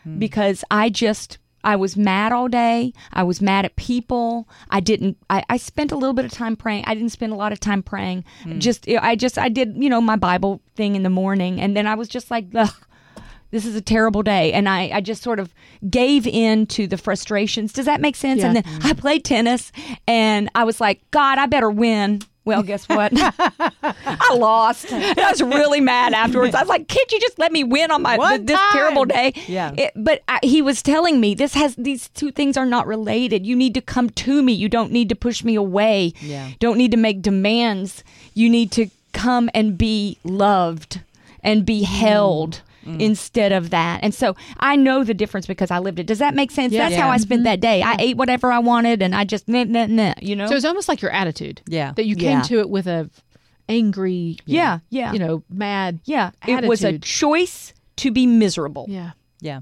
hmm. 0.03 0.17
because 0.17 0.63
I 0.71 0.89
just 0.89 1.37
I 1.63 1.75
was 1.75 1.95
mad 1.95 2.31
all 2.31 2.47
day. 2.47 2.91
I 3.13 3.21
was 3.21 3.39
mad 3.39 3.65
at 3.65 3.75
people. 3.75 4.49
I 4.71 4.79
didn't. 4.79 5.17
I, 5.29 5.45
I 5.47 5.57
spent 5.57 5.91
a 5.91 5.95
little 5.95 6.15
bit 6.15 6.25
of 6.25 6.31
time 6.31 6.55
praying. 6.55 6.85
I 6.87 6.95
didn't 6.95 7.11
spend 7.11 7.31
a 7.31 7.35
lot 7.35 7.51
of 7.51 7.59
time 7.59 7.83
praying. 7.83 8.25
Hmm. 8.41 8.57
Just 8.57 8.87
I 8.89 9.15
just 9.15 9.37
I 9.37 9.47
did 9.47 9.75
you 9.77 9.91
know 9.91 10.01
my 10.01 10.15
Bible 10.15 10.59
thing 10.75 10.95
in 10.95 11.03
the 11.03 11.09
morning, 11.11 11.61
and 11.61 11.77
then 11.77 11.85
I 11.85 11.93
was 11.93 12.07
just 12.07 12.31
like, 12.31 12.47
Ugh, 12.55 12.73
this 13.51 13.67
is 13.67 13.75
a 13.75 13.81
terrible 13.81 14.23
day, 14.23 14.53
and 14.53 14.67
I 14.67 14.89
I 14.91 15.01
just 15.01 15.21
sort 15.21 15.39
of 15.39 15.53
gave 15.87 16.25
in 16.25 16.65
to 16.67 16.87
the 16.87 16.97
frustrations. 16.97 17.73
Does 17.73 17.85
that 17.85 18.01
make 18.01 18.15
sense? 18.15 18.43
And 18.43 18.55
Yeah. 18.55 18.61
then 18.63 18.79
I 18.81 18.93
played 18.93 19.23
tennis, 19.23 19.71
and 20.07 20.49
I 20.55 20.63
was 20.63 20.81
like, 20.81 20.99
God, 21.11 21.37
I 21.37 21.45
better 21.45 21.69
win. 21.69 22.23
Well, 22.45 22.61
guess 22.71 22.87
what? 22.89 23.11
I 23.15 24.33
lost. 24.35 24.91
I 24.91 25.13
was 25.31 25.41
really 25.41 25.81
mad 25.81 26.13
afterwards. 26.13 26.55
I 26.55 26.59
was 26.61 26.69
like, 26.69 26.87
"Can't 26.87 27.11
you 27.11 27.19
just 27.19 27.39
let 27.39 27.51
me 27.51 27.63
win 27.63 27.91
on 27.91 28.01
my 28.01 28.17
th- 28.17 28.47
this 28.47 28.59
terrible 28.71 29.05
day?" 29.05 29.33
Yeah. 29.47 29.73
It- 29.77 29.93
but 29.95 30.21
I, 30.27 30.39
he 30.43 30.61
was 30.61 30.81
telling 30.81 31.19
me 31.19 31.35
this 31.35 31.53
has 31.53 31.75
these 31.75 32.09
two 32.09 32.31
things 32.31 32.57
are 32.57 32.65
not 32.65 32.87
related. 32.87 33.45
You 33.45 33.55
need 33.55 33.73
to 33.75 33.81
come 33.81 34.09
to 34.09 34.41
me. 34.43 34.53
You 34.53 34.69
don't 34.69 34.91
need 34.91 35.09
to 35.09 35.15
push 35.15 35.43
me 35.43 35.55
away. 35.55 36.13
Yeah. 36.19 36.49
Don't 36.59 36.77
need 36.77 36.91
to 36.91 36.97
make 36.97 37.21
demands. 37.21 38.03
You 38.33 38.49
need 38.49 38.71
to 38.73 38.87
come 39.13 39.49
and 39.53 39.77
be 39.77 40.17
loved 40.23 41.01
and 41.43 41.65
be 41.65 41.83
held. 41.83 42.61
Instead 42.85 43.51
of 43.51 43.69
that. 43.69 44.01
And 44.03 44.13
so 44.13 44.35
I 44.59 44.75
know 44.75 45.03
the 45.03 45.13
difference 45.13 45.45
because 45.45 45.71
I 45.71 45.79
lived 45.79 45.99
it. 45.99 46.05
Does 46.05 46.19
that 46.19 46.35
make 46.35 46.51
sense? 46.51 46.73
Yeah. 46.73 46.89
That's 46.89 46.99
how 47.01 47.09
I 47.09 47.17
spent 47.17 47.43
that 47.45 47.59
day. 47.59 47.81
I 47.81 47.95
ate 47.99 48.17
whatever 48.17 48.51
I 48.51 48.59
wanted 48.59 49.01
and 49.01 49.15
I 49.15 49.23
just, 49.23 49.47
nah, 49.47 49.63
nah, 49.63 49.85
nah, 49.85 50.13
you 50.21 50.35
know? 50.35 50.47
So 50.47 50.55
it's 50.55 50.65
almost 50.65 50.87
like 50.89 51.01
your 51.01 51.11
attitude. 51.11 51.61
Yeah. 51.67 51.93
That 51.93 52.05
you 52.05 52.15
came 52.15 52.39
Yeah. 52.39 52.41
to 52.43 52.59
it 52.59 52.69
with 52.69 52.87
a 52.87 53.09
angry, 53.69 54.37
yeah, 54.45 54.79
yeah. 54.89 55.13
you 55.13 55.19
know, 55.19 55.43
mad. 55.49 55.99
yeah. 56.05 56.31
It 56.47 56.65
was 56.65 56.83
a 56.83 56.97
choice 56.99 57.73
to 57.97 58.11
be 58.11 58.27
miserable. 58.27 58.85
Yeah. 58.89 59.11
Yeah. 59.39 59.61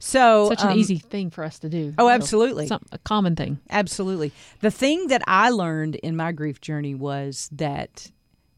So 0.00 0.48
Such 0.48 0.62
an 0.62 0.68
um, 0.70 0.78
easy 0.78 0.96
thing 0.98 1.30
for 1.30 1.42
us 1.44 1.58
to 1.60 1.68
do. 1.68 1.92
Oh, 1.98 2.08
absolutely. 2.08 2.66
Some, 2.68 2.84
a 2.92 2.98
common 2.98 3.34
thing. 3.36 3.58
Absolutely. 3.68 4.32
The 4.60 4.70
thing 4.70 5.08
that 5.08 5.22
I 5.26 5.50
learned 5.50 5.96
in 5.96 6.16
my 6.16 6.32
grief 6.32 6.60
journey 6.60 6.94
was 6.94 7.48
that 7.52 8.10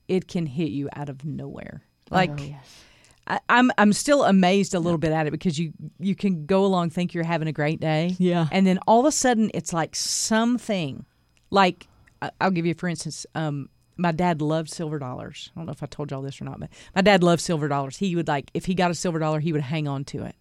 it 0.07 0.29
can 0.29 0.47
hit 0.47 0.71
you 0.71 0.89
out 0.95 1.09
of 1.09 1.25
nowhere. 1.25 1.83
Like 2.11 2.31
Oh, 2.31 2.43
yes. 2.43 2.85
I, 3.31 3.41
I'm 3.49 3.71
I'm 3.79 3.93
still 3.93 4.25
amazed 4.25 4.75
a 4.75 4.81
little 4.81 4.99
bit 4.99 5.13
at 5.13 5.27
it 5.27 5.31
because 5.31 5.59
you 5.59 5.73
you 5.99 6.15
can 6.15 6.47
go 6.47 6.65
along 6.65 6.91
think 6.91 7.15
you're 7.15 7.25
having 7.25 7.49
a 7.49 7.53
great 7.53 7.81
day. 7.81 8.17
Yeah. 8.19 8.47
And 8.53 8.67
then 8.67 8.79
all 8.87 9.01
of 9.01 9.07
a 9.07 9.13
sudden 9.13 9.51
it's 9.55 9.73
like 9.73 9.95
something 9.97 11.05
like 11.51 11.87
I- 12.23 12.31
I'll 12.41 12.51
give 12.51 12.67
you 12.67 12.75
for 12.75 12.89
instance, 12.89 13.27
um 13.35 13.69
my 13.97 14.13
dad 14.13 14.41
loved 14.41 14.71
silver 14.71 14.99
dollars. 14.99 15.51
I 15.55 15.61
don't 15.61 15.67
know 15.67 15.73
if 15.73 15.83
I 15.83 15.87
told 15.87 16.11
y'all 16.11 16.23
this 16.23 16.41
or 16.41 16.45
not, 16.45 16.59
but 16.59 16.71
my 16.97 17.03
dad 17.03 17.23
loved 17.23 17.43
silver 17.43 17.69
dollars. 17.69 17.99
He 17.99 18.17
would 18.17 18.29
like 18.29 18.51
if 18.55 18.65
he 18.67 18.75
got 18.75 18.91
a 18.91 18.95
silver 18.95 19.19
dollar, 19.19 19.41
he 19.41 19.53
would 19.53 19.61
hang 19.63 19.87
on 19.89 20.05
to 20.07 20.25
it. 20.25 20.35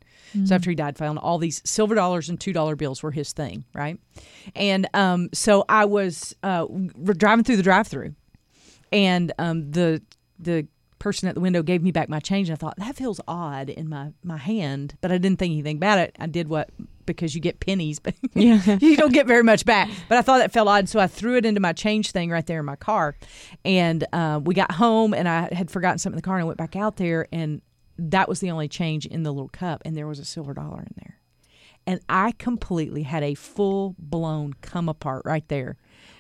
So 0.46 0.54
after 0.54 0.70
he 0.70 0.76
died, 0.76 0.96
found 0.96 1.18
all 1.18 1.40
these 1.40 1.60
silver 1.66 1.96
dollars 1.96 2.30
and 2.30 2.40
two 2.40 2.54
dollar 2.54 2.76
bills 2.76 3.02
were 3.02 3.10
his 3.12 3.34
thing, 3.34 3.66
right? 3.74 4.00
And 4.56 4.88
um, 4.94 5.30
so 5.34 5.66
I 5.68 5.86
was 5.86 6.36
uh, 6.44 6.68
driving 7.18 7.44
through 7.44 7.58
the 7.58 7.64
drive-through, 7.64 8.14
and 8.92 9.32
um, 9.40 9.72
the 9.72 10.04
the 10.38 10.68
person 11.00 11.28
at 11.30 11.36
the 11.36 11.42
window 11.42 11.64
gave 11.64 11.82
me 11.82 11.92
back 11.92 12.10
my 12.10 12.20
change, 12.20 12.50
and 12.50 12.56
I 12.56 12.60
thought 12.60 12.76
that 12.78 12.96
feels 12.96 13.20
odd 13.28 13.70
in 13.70 13.90
my 13.90 14.12
my 14.24 14.38
hand, 14.38 14.96
but 15.02 15.12
I 15.12 15.18
didn't 15.18 15.40
think 15.40 15.52
anything 15.54 15.78
about 15.78 15.98
it. 16.00 16.16
I 16.20 16.28
did 16.28 16.48
what 16.48 16.70
because 17.06 17.34
you 17.34 17.42
get 17.42 17.60
pennies, 17.60 17.98
but 18.00 18.14
Yeah. 18.36 18.78
you 18.80 18.96
don't 18.96 19.14
get 19.14 19.26
very 19.26 19.42
much 19.44 19.66
back. 19.66 19.90
But 20.08 20.18
I 20.20 20.22
thought 20.22 20.38
that 20.40 20.52
felt 20.52 20.68
odd, 20.68 20.88
so 20.90 21.00
I 21.00 21.08
threw 21.08 21.38
it 21.38 21.46
into 21.46 21.60
my 21.60 21.74
change 21.74 22.12
thing 22.12 22.30
right 22.30 22.46
there 22.46 22.60
in 22.60 22.66
my 22.66 22.76
car, 22.76 23.16
and 23.66 24.06
uh, 24.14 24.40
we 24.44 24.54
got 24.54 24.72
home, 24.74 25.14
and 25.14 25.28
I 25.28 25.54
had 25.54 25.72
forgotten 25.72 25.98
something 25.98 26.18
in 26.18 26.22
the 26.22 26.26
car, 26.26 26.36
and 26.36 26.42
I 26.44 26.46
went 26.46 26.58
back 26.60 26.76
out 26.76 26.98
there, 26.98 27.28
and 27.32 27.62
that 27.98 28.30
was 28.30 28.40
the 28.42 28.52
only 28.52 28.68
change 28.68 29.06
in 29.06 29.24
the 29.24 29.32
little 29.32 29.50
cup, 29.50 29.82
and 29.86 29.98
there 29.98 30.08
was 30.08 30.20
a 30.20 30.26
silver 30.26 30.54
dollar 30.54 30.80
in 30.82 30.94
there 30.98 31.16
and 31.88 32.02
I 32.08 32.34
completely 32.34 33.02
had 33.04 33.24
a 33.24 33.34
full 33.34 33.96
blown 33.98 34.54
come 34.62 34.90
apart 34.90 35.24
right 35.26 35.48
there 35.48 35.78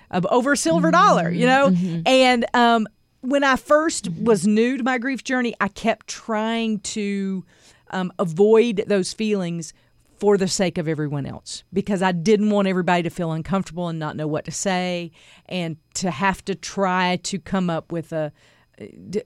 of 0.09 0.25
over 0.31 0.53
a 0.53 0.57
silver 0.57 0.89
dollar, 0.89 1.29
you 1.29 1.45
know? 1.45 1.71
And 2.07 2.45
um, 2.55 2.87
when 3.21 3.43
I 3.43 3.55
first 3.55 4.09
was 4.09 4.47
new 4.47 4.77
to 4.77 4.83
my 4.83 4.97
grief 4.97 5.23
journey, 5.23 5.53
I 5.59 5.67
kept 5.67 6.07
trying 6.07 6.79
to 6.79 7.45
um, 7.91 8.11
avoid 8.19 8.83
those 8.87 9.13
feelings 9.13 9.73
for 10.19 10.37
the 10.37 10.47
sake 10.47 10.77
of 10.77 10.87
everyone 10.87 11.25
else 11.25 11.63
because 11.71 12.01
I 12.01 12.11
didn't 12.11 12.49
want 12.49 12.67
everybody 12.67 13.03
to 13.03 13.09
feel 13.09 13.31
uncomfortable 13.31 13.87
and 13.87 13.97
not 13.97 14.17
know 14.17 14.27
what 14.27 14.45
to 14.45 14.51
say 14.51 15.11
and 15.47 15.77
to 15.95 16.11
have 16.11 16.43
to 16.45 16.55
try 16.55 17.17
to 17.23 17.39
come 17.39 17.69
up 17.69 17.91
with 17.91 18.11
a 18.11 18.31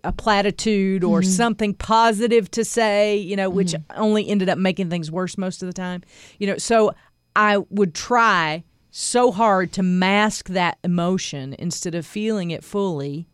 a 0.04 0.12
platitude 0.12 1.04
or 1.04 1.22
something 1.22 1.76
positive 1.76 2.50
to 2.50 2.66
say, 2.66 3.16
you 3.18 3.36
know, 3.36 3.52
which 3.52 3.76
only 3.96 4.28
ended 4.28 4.50
up 4.50 4.58
making 4.58 4.90
things 4.90 5.12
worse 5.12 5.38
most 5.38 5.62
of 5.62 5.68
the 5.68 5.74
time. 5.74 6.02
You 6.40 6.48
know, 6.48 6.58
so 6.58 6.96
I 7.36 7.58
would 7.70 7.94
try 7.94 8.64
so 8.90 9.32
hard 9.32 9.72
to 9.74 9.84
mask 9.84 10.50
that 10.50 10.80
emotion 10.84 11.56
instead 11.60 11.94
of 11.94 12.06
feeling 12.06 12.50
it 12.52 12.64
fully. 12.64 13.28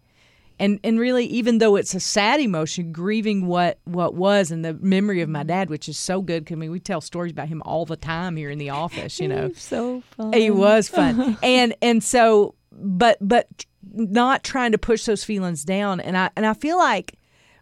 And 0.60 0.80
and 0.84 1.00
really 1.00 1.25
even 1.25 1.60
though 1.60 1.75
it's 1.75 1.96
a 1.96 2.00
sad 2.00 2.39
emotion, 2.42 2.92
grieving 2.92 3.48
what 3.48 3.80
what 3.86 4.13
was 4.13 4.51
and 4.51 4.63
the 4.63 4.74
memory 4.74 5.22
of 5.22 5.30
my 5.30 5.39
mm-hmm. 5.39 5.48
dad, 5.48 5.70
which 5.70 5.88
is 5.88 5.98
so 5.98 6.22
good. 6.22 6.46
'cause, 6.46 6.56
I 6.56 6.60
mean, 6.60 6.72
we 6.72 6.80
tell 6.80 7.01
stories 7.01 7.32
about 7.32 7.48
him 7.48 7.62
all 7.63 7.86
the 7.86 7.96
time 7.96 8.36
here 8.36 8.50
in 8.50 8.58
the 8.58 8.70
office, 8.70 9.20
you 9.20 9.28
know. 9.28 9.51
so 9.56 10.01
fun. 10.18 10.34
It 10.34 10.56
was 10.56 10.89
fun, 10.89 11.38
and 11.44 11.74
and 11.82 12.04
so, 12.04 12.56
but 12.72 13.18
but 13.22 13.48
not 13.94 14.44
trying 14.44 14.74
to 14.74 14.78
push 14.78 15.06
those 15.06 15.24
feelings 15.24 15.63
down, 15.63 16.00
and 16.00 16.18
I 16.18 16.30
and 16.36 16.46
I 16.46 16.54
feel 16.54 16.78
like 16.78 17.18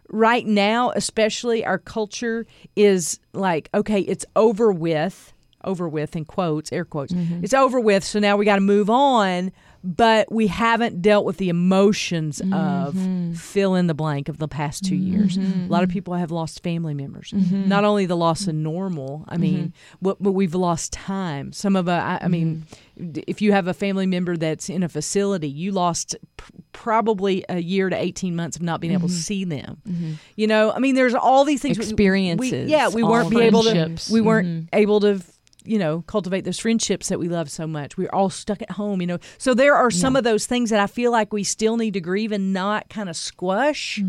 right 0.08 0.46
now, 0.46 0.90
especially 0.90 1.64
our 1.64 1.78
culture 1.78 2.46
is 2.76 3.20
like, 3.32 3.68
okay, 3.74 4.00
it's 4.00 4.24
over 4.36 4.72
with, 4.72 5.32
over 5.64 5.88
with 5.88 6.16
in 6.16 6.24
quotes, 6.24 6.72
air 6.72 6.84
quotes, 6.84 7.12
mm-hmm. 7.12 7.44
it's 7.44 7.54
over 7.54 7.78
with. 7.78 8.04
So 8.04 8.18
now 8.18 8.36
we 8.36 8.44
got 8.44 8.56
to 8.56 8.60
move 8.60 8.90
on, 8.90 9.52
but 9.84 10.30
we 10.32 10.48
haven't 10.48 11.00
dealt 11.02 11.24
with 11.24 11.36
the 11.36 11.48
emotions 11.48 12.40
of 12.40 12.46
mm-hmm. 12.94 13.32
fill 13.34 13.74
in 13.74 13.86
the 13.86 13.94
blank 13.94 14.28
of 14.28 14.38
the 14.38 14.48
past 14.48 14.84
two 14.84 14.94
mm-hmm. 14.94 15.14
years. 15.14 15.36
A 15.36 15.40
lot 15.40 15.82
of 15.82 15.88
mm-hmm. 15.88 15.94
people 15.94 16.14
have 16.14 16.30
lost 16.30 16.62
family 16.62 16.94
members. 16.94 17.32
Not 17.32 17.84
only 17.84 18.06
the 18.06 18.16
loss 18.16 18.46
of 18.46 18.54
normal, 18.54 19.24
I 19.28 19.36
mean, 19.36 19.72
but, 20.02 20.22
but 20.22 20.32
we've 20.32 20.54
lost 20.54 20.92
time. 20.92 21.52
Some 21.52 21.76
of 21.76 21.88
us, 21.88 22.02
I, 22.02 22.24
I 22.24 22.28
mean, 22.28 22.66
if 22.96 23.40
you 23.40 23.52
have 23.52 23.68
a 23.68 23.74
family 23.74 24.06
member 24.06 24.36
that's 24.36 24.68
in 24.68 24.82
a 24.82 24.88
facility, 24.88 25.48
you 25.48 25.72
lost 25.72 26.16
p- 26.36 26.44
probably 26.72 27.44
a 27.48 27.58
year 27.58 27.88
to 27.88 27.96
18 27.96 28.34
months 28.34 28.56
of 28.56 28.62
not 28.62 28.80
being 28.80 28.92
able 28.92 29.08
to 29.08 29.14
see 29.14 29.44
them. 29.44 29.80
You 30.36 30.46
know, 30.46 30.72
I 30.72 30.78
mean, 30.80 30.94
there's 30.94 31.14
all 31.14 31.44
these 31.44 31.62
things. 31.62 31.78
we- 31.78 31.84
we- 31.84 31.88
Experiences, 31.88 32.70
yeah, 32.70 32.88
we 32.88 33.02
weren't 33.02 33.30
be 33.30 33.40
able 33.40 33.62
to, 33.62 33.96
we 34.10 34.20
weren't 34.20 34.68
able 34.72 35.00
to 35.00 35.20
you 35.68 35.78
know 35.78 36.02
cultivate 36.06 36.44
those 36.44 36.58
friendships 36.58 37.08
that 37.08 37.18
we 37.18 37.28
love 37.28 37.50
so 37.50 37.66
much. 37.66 37.96
We're 37.96 38.10
all 38.12 38.30
stuck 38.30 38.62
at 38.62 38.72
home 38.72 39.00
you 39.00 39.06
know. 39.06 39.18
So 39.38 39.54
there 39.54 39.74
are 39.76 39.90
some 39.90 40.16
of 40.16 40.24
those 40.24 40.46
things 40.46 40.70
that 40.70 40.80
i 40.80 40.86
feel 40.86 41.12
like 41.12 41.32
we 41.32 41.44
still 41.44 41.76
need 41.76 41.94
to 41.94 42.00
grieve 42.00 42.32
and 42.32 42.52
not 42.52 42.88
kind 42.88 43.08
of 43.08 43.16
squash 43.16 44.00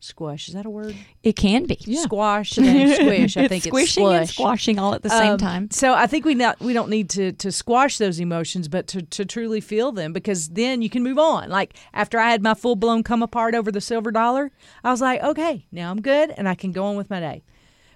squash 0.00 0.48
is 0.48 0.54
that 0.54 0.66
a 0.66 0.70
word? 0.70 0.94
It 1.22 1.34
can 1.34 1.64
be. 1.64 1.78
squash 1.96 2.58
and 2.58 2.92
squish. 2.92 3.36
I 3.38 3.48
think 3.48 3.64
it's 3.64 3.70
squishing 3.72 4.06
and 4.06 4.28
squashing 4.28 4.78
all 4.78 4.92
at 4.94 5.00
the 5.02 5.08
same 5.08 5.32
Um, 5.32 5.38
time. 5.38 5.70
So 5.70 5.94
I 5.94 6.06
think 6.06 6.26
we 6.26 6.34
not 6.34 6.60
we 6.60 6.74
don't 6.74 6.90
need 6.90 7.08
to 7.10 7.32
to 7.32 7.50
squash 7.50 7.96
those 7.96 8.20
emotions, 8.20 8.68
but 8.68 8.86
to, 8.88 9.00
to 9.00 9.24
truly 9.24 9.62
feel 9.62 9.92
them 9.92 10.12
because 10.12 10.48
then 10.50 10.82
you 10.82 10.90
can 10.90 11.02
move 11.02 11.18
on. 11.18 11.48
Like 11.48 11.74
after 11.94 12.18
I 12.18 12.30
had 12.30 12.42
my 12.42 12.52
full 12.54 12.76
blown 12.76 13.02
come 13.02 13.22
apart 13.22 13.54
over 13.54 13.72
the 13.72 13.80
silver 13.80 14.10
dollar, 14.12 14.50
I 14.82 14.90
was 14.90 15.00
like, 15.00 15.22
okay, 15.22 15.66
now 15.72 15.90
I'm 15.90 16.02
good 16.02 16.34
and 16.36 16.46
I 16.48 16.54
can 16.54 16.72
go 16.72 16.84
on 16.84 16.96
with 16.96 17.08
my 17.08 17.20
day. 17.20 17.42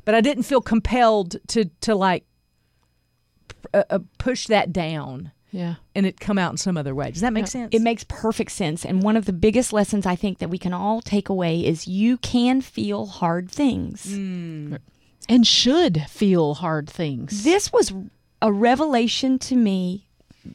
But 0.06 0.14
I 0.14 0.22
didn't 0.22 0.44
feel 0.44 0.62
compelled 0.62 1.36
to 1.48 1.66
to 1.82 1.94
like 1.94 2.24
uh, 3.74 3.84
uh, 3.90 3.98
push 4.18 4.46
that 4.46 4.72
down 4.72 5.32
Yeah. 5.50 5.76
and 5.94 6.06
it 6.06 6.20
come 6.20 6.38
out 6.38 6.52
in 6.52 6.56
some 6.56 6.76
other 6.76 6.94
way. 6.94 7.10
Does 7.10 7.20
that 7.22 7.32
make 7.32 7.46
sense? 7.46 7.74
It 7.74 7.82
makes 7.82 8.04
perfect 8.04 8.52
sense. 8.52 8.84
And 8.84 9.02
one 9.02 9.16
of 9.16 9.24
the 9.24 9.32
biggest 9.32 9.72
lessons 9.72 10.06
I 10.06 10.16
think 10.16 10.38
that 10.38 10.50
we 10.50 10.58
can 10.58 10.72
all 10.72 11.00
take 11.00 11.28
away 11.28 11.64
is 11.64 11.86
you 11.88 12.16
can 12.18 12.60
feel 12.60 13.06
hard 13.06 13.50
things. 13.50 14.06
And 15.30 15.46
should 15.46 16.02
feel 16.08 16.54
hard 16.54 16.88
things. 16.88 17.44
This 17.44 17.70
was 17.72 17.92
a 18.40 18.50
revelation 18.52 19.38
to 19.40 19.56
me 19.56 20.06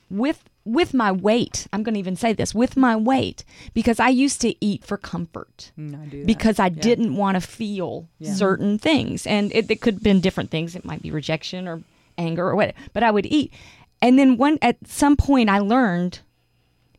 with 0.09 0.43
with 0.65 0.93
my 0.93 1.11
weight. 1.11 1.67
I'm 1.73 1.83
going 1.83 1.93
to 1.95 1.99
even 1.99 2.15
say 2.15 2.31
this 2.31 2.55
with 2.55 2.77
my 2.77 2.95
weight 2.95 3.43
because 3.73 3.99
I 3.99 4.07
used 4.07 4.39
to 4.41 4.55
eat 4.65 4.85
for 4.85 4.95
comfort. 4.95 5.71
Mm, 5.77 6.01
I 6.01 6.05
do 6.05 6.25
because 6.25 6.57
I 6.57 6.69
didn't 6.69 7.17
want 7.17 7.35
to 7.35 7.41
feel 7.41 8.07
certain 8.23 8.79
things. 8.79 9.27
And 9.27 9.51
it, 9.53 9.69
it 9.69 9.81
could 9.81 9.95
have 9.95 10.03
been 10.03 10.21
different 10.21 10.49
things. 10.51 10.73
It 10.75 10.85
might 10.85 11.01
be 11.01 11.11
rejection 11.11 11.67
or 11.67 11.83
anger 12.17 12.47
or 12.47 12.55
whatever. 12.55 12.77
But 12.93 13.03
I 13.03 13.11
would 13.11 13.25
eat. 13.25 13.53
And 14.01 14.19
then 14.19 14.37
one 14.37 14.57
at 14.61 14.77
some 14.85 15.15
point 15.15 15.49
I 15.49 15.59
learned 15.59 16.19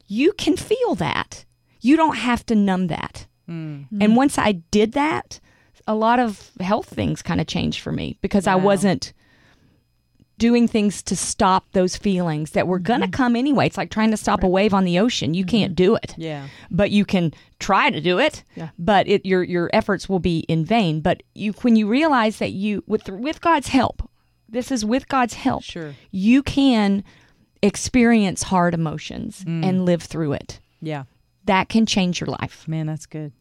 you 0.06 0.32
can 0.32 0.56
feel 0.56 0.94
that. 0.96 1.44
You 1.80 1.96
don't 1.96 2.16
have 2.16 2.46
to 2.46 2.54
numb 2.54 2.86
that. 2.88 3.26
Hmm. 3.46 3.82
And 4.00 4.16
once 4.16 4.38
I 4.38 4.52
did 4.52 4.92
that, 4.92 5.38
a 5.86 5.94
lot 5.94 6.18
of 6.18 6.50
health 6.60 6.88
things 6.88 7.20
kind 7.20 7.40
of 7.40 7.46
changed 7.46 7.80
for 7.80 7.92
me 7.92 8.16
because 8.22 8.46
I 8.46 8.54
wasn't 8.54 9.12
doing 10.38 10.66
things 10.66 11.02
to 11.02 11.16
stop 11.16 11.64
those 11.72 11.96
feelings 11.96 12.52
that 12.52 12.66
were 12.66 12.78
going 12.78 13.00
to 13.00 13.06
mm-hmm. 13.06 13.12
come 13.12 13.36
anyway. 13.36 13.66
It's 13.66 13.76
like 13.76 13.90
trying 13.90 14.10
to 14.10 14.16
stop 14.16 14.42
a 14.42 14.48
wave 14.48 14.74
on 14.74 14.84
the 14.84 14.98
ocean. 14.98 15.34
You 15.34 15.44
can't 15.44 15.72
mm-hmm. 15.72 15.84
do 15.84 15.96
it 15.96 16.14
yeah. 16.16 16.48
but 16.70 16.90
you 16.90 17.04
can 17.04 17.32
try 17.60 17.90
to 17.90 18.00
do 18.00 18.18
it. 18.18 18.42
Yeah. 18.56 18.70
But 18.78 19.06
it, 19.08 19.24
your 19.24 19.42
your 19.42 19.70
efforts 19.72 20.08
will 20.08 20.18
be 20.18 20.40
in 20.40 20.64
vain. 20.64 21.00
But 21.00 21.22
you 21.34 21.52
when 21.62 21.76
you 21.76 21.86
realize 21.86 22.38
that 22.38 22.52
you 22.52 22.82
with 22.86 23.08
with 23.08 23.40
God's 23.40 23.68
help, 23.68 24.08
this 24.54 24.70
is 24.72 24.84
with 24.84 25.08
God's 25.08 25.34
help. 25.34 25.62
Sure. 25.62 25.94
You 26.10 26.42
can 26.42 27.04
experience 27.62 28.44
hard 28.44 28.72
emotions 28.74 29.44
mm. 29.44 29.64
and 29.64 29.84
live 29.84 30.02
through 30.02 30.32
it. 30.34 30.60
Yeah. 30.80 31.04
That 31.44 31.68
can 31.68 31.84
change 31.86 32.20
your 32.20 32.28
life. 32.28 32.66
Man, 32.66 32.86
that's 32.86 33.06
good. 33.06 33.32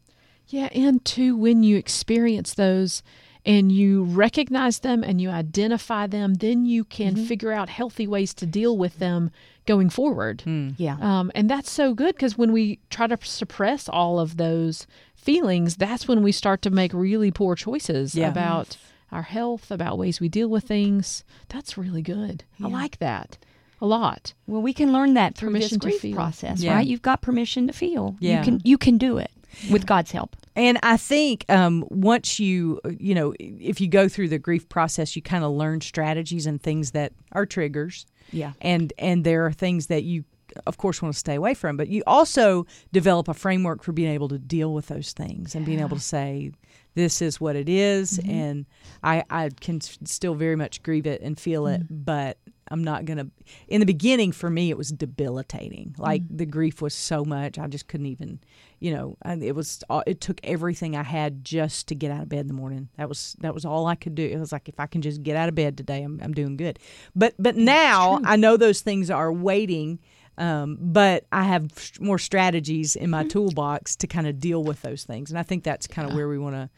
Yeah, 0.47 0.69
and 0.73 1.03
too, 1.05 1.37
when 1.37 1.63
you 1.63 1.77
experience 1.77 2.53
those 2.53 3.01
and 3.45 3.71
you 3.71 4.03
recognize 4.03 4.79
them 4.79 5.03
and 5.03 5.21
you 5.21 5.29
identify 5.29 6.07
them, 6.07 6.35
then 6.35 6.65
you 6.65 6.83
can 6.83 7.15
mm-hmm. 7.15 7.25
figure 7.25 7.51
out 7.51 7.69
healthy 7.69 8.07
ways 8.07 8.33
to 8.35 8.45
deal 8.45 8.77
with 8.77 8.99
them 8.99 9.31
going 9.65 9.89
forward. 9.89 10.41
Hmm. 10.41 10.71
Yeah. 10.77 10.97
Um, 10.99 11.31
and 11.35 11.49
that's 11.49 11.71
so 11.71 11.93
good 11.93 12.15
because 12.15 12.37
when 12.37 12.51
we 12.51 12.79
try 12.89 13.07
to 13.07 13.17
suppress 13.23 13.87
all 13.87 14.19
of 14.19 14.37
those 14.37 14.85
feelings, 15.15 15.77
that's 15.77 16.07
when 16.07 16.23
we 16.23 16.31
start 16.31 16.61
to 16.63 16.69
make 16.69 16.93
really 16.93 17.31
poor 17.31 17.55
choices 17.55 18.15
Yeah. 18.15 18.29
about 18.29 18.77
our 19.13 19.21
health, 19.23 19.71
about 19.71 19.97
ways 19.97 20.19
we 20.19 20.27
deal 20.29 20.47
with 20.49 20.63
things. 20.65 21.23
That's 21.49 21.77
really 21.77 22.01
good. 22.01 22.43
I 22.63 22.67
like 22.67 22.97
that 22.99 23.37
a 23.81 23.85
lot. 23.85 24.33
Well, 24.47 24.61
we 24.61 24.73
can 24.73 24.93
learn 24.93 25.13
that 25.15 25.35
through 25.35 25.49
Permission 25.49 25.77
this 25.77 25.81
to 25.81 25.87
grief 25.89 26.01
feel. 26.01 26.15
process, 26.15 26.61
Yeah. 26.61 26.75
right? 26.75 26.87
You've 26.87 27.01
got 27.01 27.21
permission 27.21 27.67
to 27.67 27.73
feel. 27.73 28.15
Yeah. 28.19 28.39
You 28.39 28.43
can 28.45 28.61
you 28.63 28.77
can 28.77 28.97
do 28.97 29.17
it 29.17 29.31
with 29.69 29.85
God's 29.85 30.11
help. 30.11 30.35
And 30.55 30.79
I 30.83 30.97
think 30.97 31.45
um, 31.49 31.83
once 31.89 32.39
you, 32.39 32.79
you 32.99 33.13
know, 33.15 33.33
if 33.39 33.81
you 33.81 33.87
go 33.87 34.07
through 34.07 34.29
the 34.29 34.37
grief 34.39 34.69
process, 34.69 35.15
you 35.15 35.21
kind 35.21 35.43
of 35.43 35.51
learn 35.51 35.81
strategies 35.81 36.45
and 36.45 36.61
things 36.61 36.91
that 36.91 37.11
are 37.31 37.45
triggers. 37.45 38.05
Yeah. 38.31 38.53
And 38.61 38.93
and 38.97 39.23
there 39.25 39.45
are 39.45 39.51
things 39.51 39.87
that 39.87 40.03
you, 40.03 40.23
of 40.67 40.77
course, 40.77 41.01
want 41.01 41.13
to 41.13 41.19
stay 41.19 41.35
away 41.35 41.53
from. 41.53 41.75
But 41.75 41.87
you 41.89 42.03
also 42.07 42.65
develop 42.93 43.27
a 43.27 43.33
framework 43.33 43.83
for 43.83 43.91
being 43.91 44.11
able 44.11 44.29
to 44.29 44.37
deal 44.39 44.73
with 44.73 44.87
those 44.87 45.11
things 45.11 45.55
and 45.55 45.65
being 45.65 45.79
able 45.79 45.97
to 45.97 46.03
say, 46.03 46.51
"This 46.95 47.21
is 47.21 47.39
what 47.39 47.55
it 47.55 47.69
is," 47.69 48.19
mm-hmm. 48.19 48.31
and 48.31 48.65
I 49.03 49.23
I 49.29 49.49
can 49.59 49.81
still 49.81 50.35
very 50.35 50.55
much 50.55 50.83
grieve 50.83 51.05
it 51.05 51.21
and 51.21 51.39
feel 51.39 51.67
it, 51.67 51.83
mm-hmm. 51.83 52.03
but 52.03 52.37
I'm 52.69 52.83
not 52.83 53.05
gonna. 53.05 53.27
In 53.67 53.79
the 53.81 53.85
beginning, 53.85 54.31
for 54.31 54.49
me, 54.49 54.69
it 54.69 54.77
was 54.77 54.89
debilitating. 54.89 55.89
Mm-hmm. 55.89 56.01
Like 56.01 56.21
the 56.29 56.45
grief 56.45 56.81
was 56.81 56.93
so 56.93 57.23
much, 57.23 57.59
I 57.59 57.67
just 57.67 57.87
couldn't 57.87 58.07
even. 58.07 58.39
You 58.79 58.93
know, 58.93 59.17
and 59.21 59.43
it 59.43 59.55
was. 59.55 59.83
It 60.07 60.21
took 60.21 60.39
everything 60.43 60.95
I 60.95 61.03
had 61.03 61.45
just 61.45 61.87
to 61.89 61.95
get 61.95 62.11
out 62.11 62.23
of 62.23 62.29
bed 62.29 62.41
in 62.41 62.47
the 62.47 62.53
morning. 62.53 62.89
That 62.97 63.09
was 63.09 63.35
that 63.41 63.53
was 63.53 63.63
all 63.63 63.85
I 63.87 63.95
could 63.95 64.15
do. 64.15 64.25
It 64.25 64.39
was 64.39 64.51
like 64.51 64.67
if 64.67 64.79
I 64.79 64.87
can 64.87 65.01
just 65.01 65.23
get 65.23 65.35
out 65.35 65.49
of 65.49 65.55
bed 65.55 65.77
today, 65.77 66.03
I'm 66.03 66.19
I'm 66.21 66.33
doing 66.33 66.57
good. 66.57 66.79
But 67.15 67.35
but 67.37 67.55
now 67.55 68.19
I 68.23 68.35
know 68.37 68.57
those 68.57 68.81
things 68.81 69.09
are 69.09 69.31
waiting. 69.31 69.99
Um, 70.37 70.77
but 70.79 71.25
I 71.31 71.43
have 71.43 71.71
more 71.99 72.17
strategies 72.17 72.95
in 72.95 73.09
my 73.09 73.21
mm-hmm. 73.21 73.29
toolbox 73.29 73.95
to 73.97 74.07
kind 74.07 74.27
of 74.27 74.39
deal 74.39 74.63
with 74.63 74.81
those 74.81 75.03
things, 75.03 75.29
and 75.29 75.37
I 75.37 75.43
think 75.43 75.63
that's 75.63 75.87
kind 75.87 76.09
of 76.09 76.15
where 76.15 76.27
we 76.27 76.37
want 76.37 76.55
to 76.55 76.69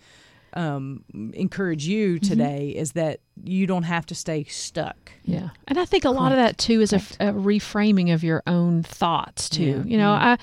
um, 0.55 1.03
encourage 1.33 1.85
you 1.85 2.15
mm-hmm. 2.15 2.27
today 2.27 2.69
is 2.69 2.93
that 2.93 3.19
you 3.43 3.67
don't 3.67 3.83
have 3.83 4.05
to 4.07 4.15
stay 4.15 4.45
stuck. 4.45 5.11
Yeah, 5.23 5.49
and 5.67 5.77
I 5.77 5.85
think 5.85 6.05
a 6.05 6.09
lot 6.09 6.31
of 6.31 6.37
that 6.37 6.57
too 6.57 6.81
is 6.81 6.93
a 6.93 6.97
reframing 6.97 8.13
of 8.13 8.23
your 8.23 8.41
own 8.47 8.83
thoughts 8.83 9.49
too. 9.49 9.83
You 9.85 9.97
know, 9.97 10.11
mm-hmm. 10.11 10.25
I 10.25 10.37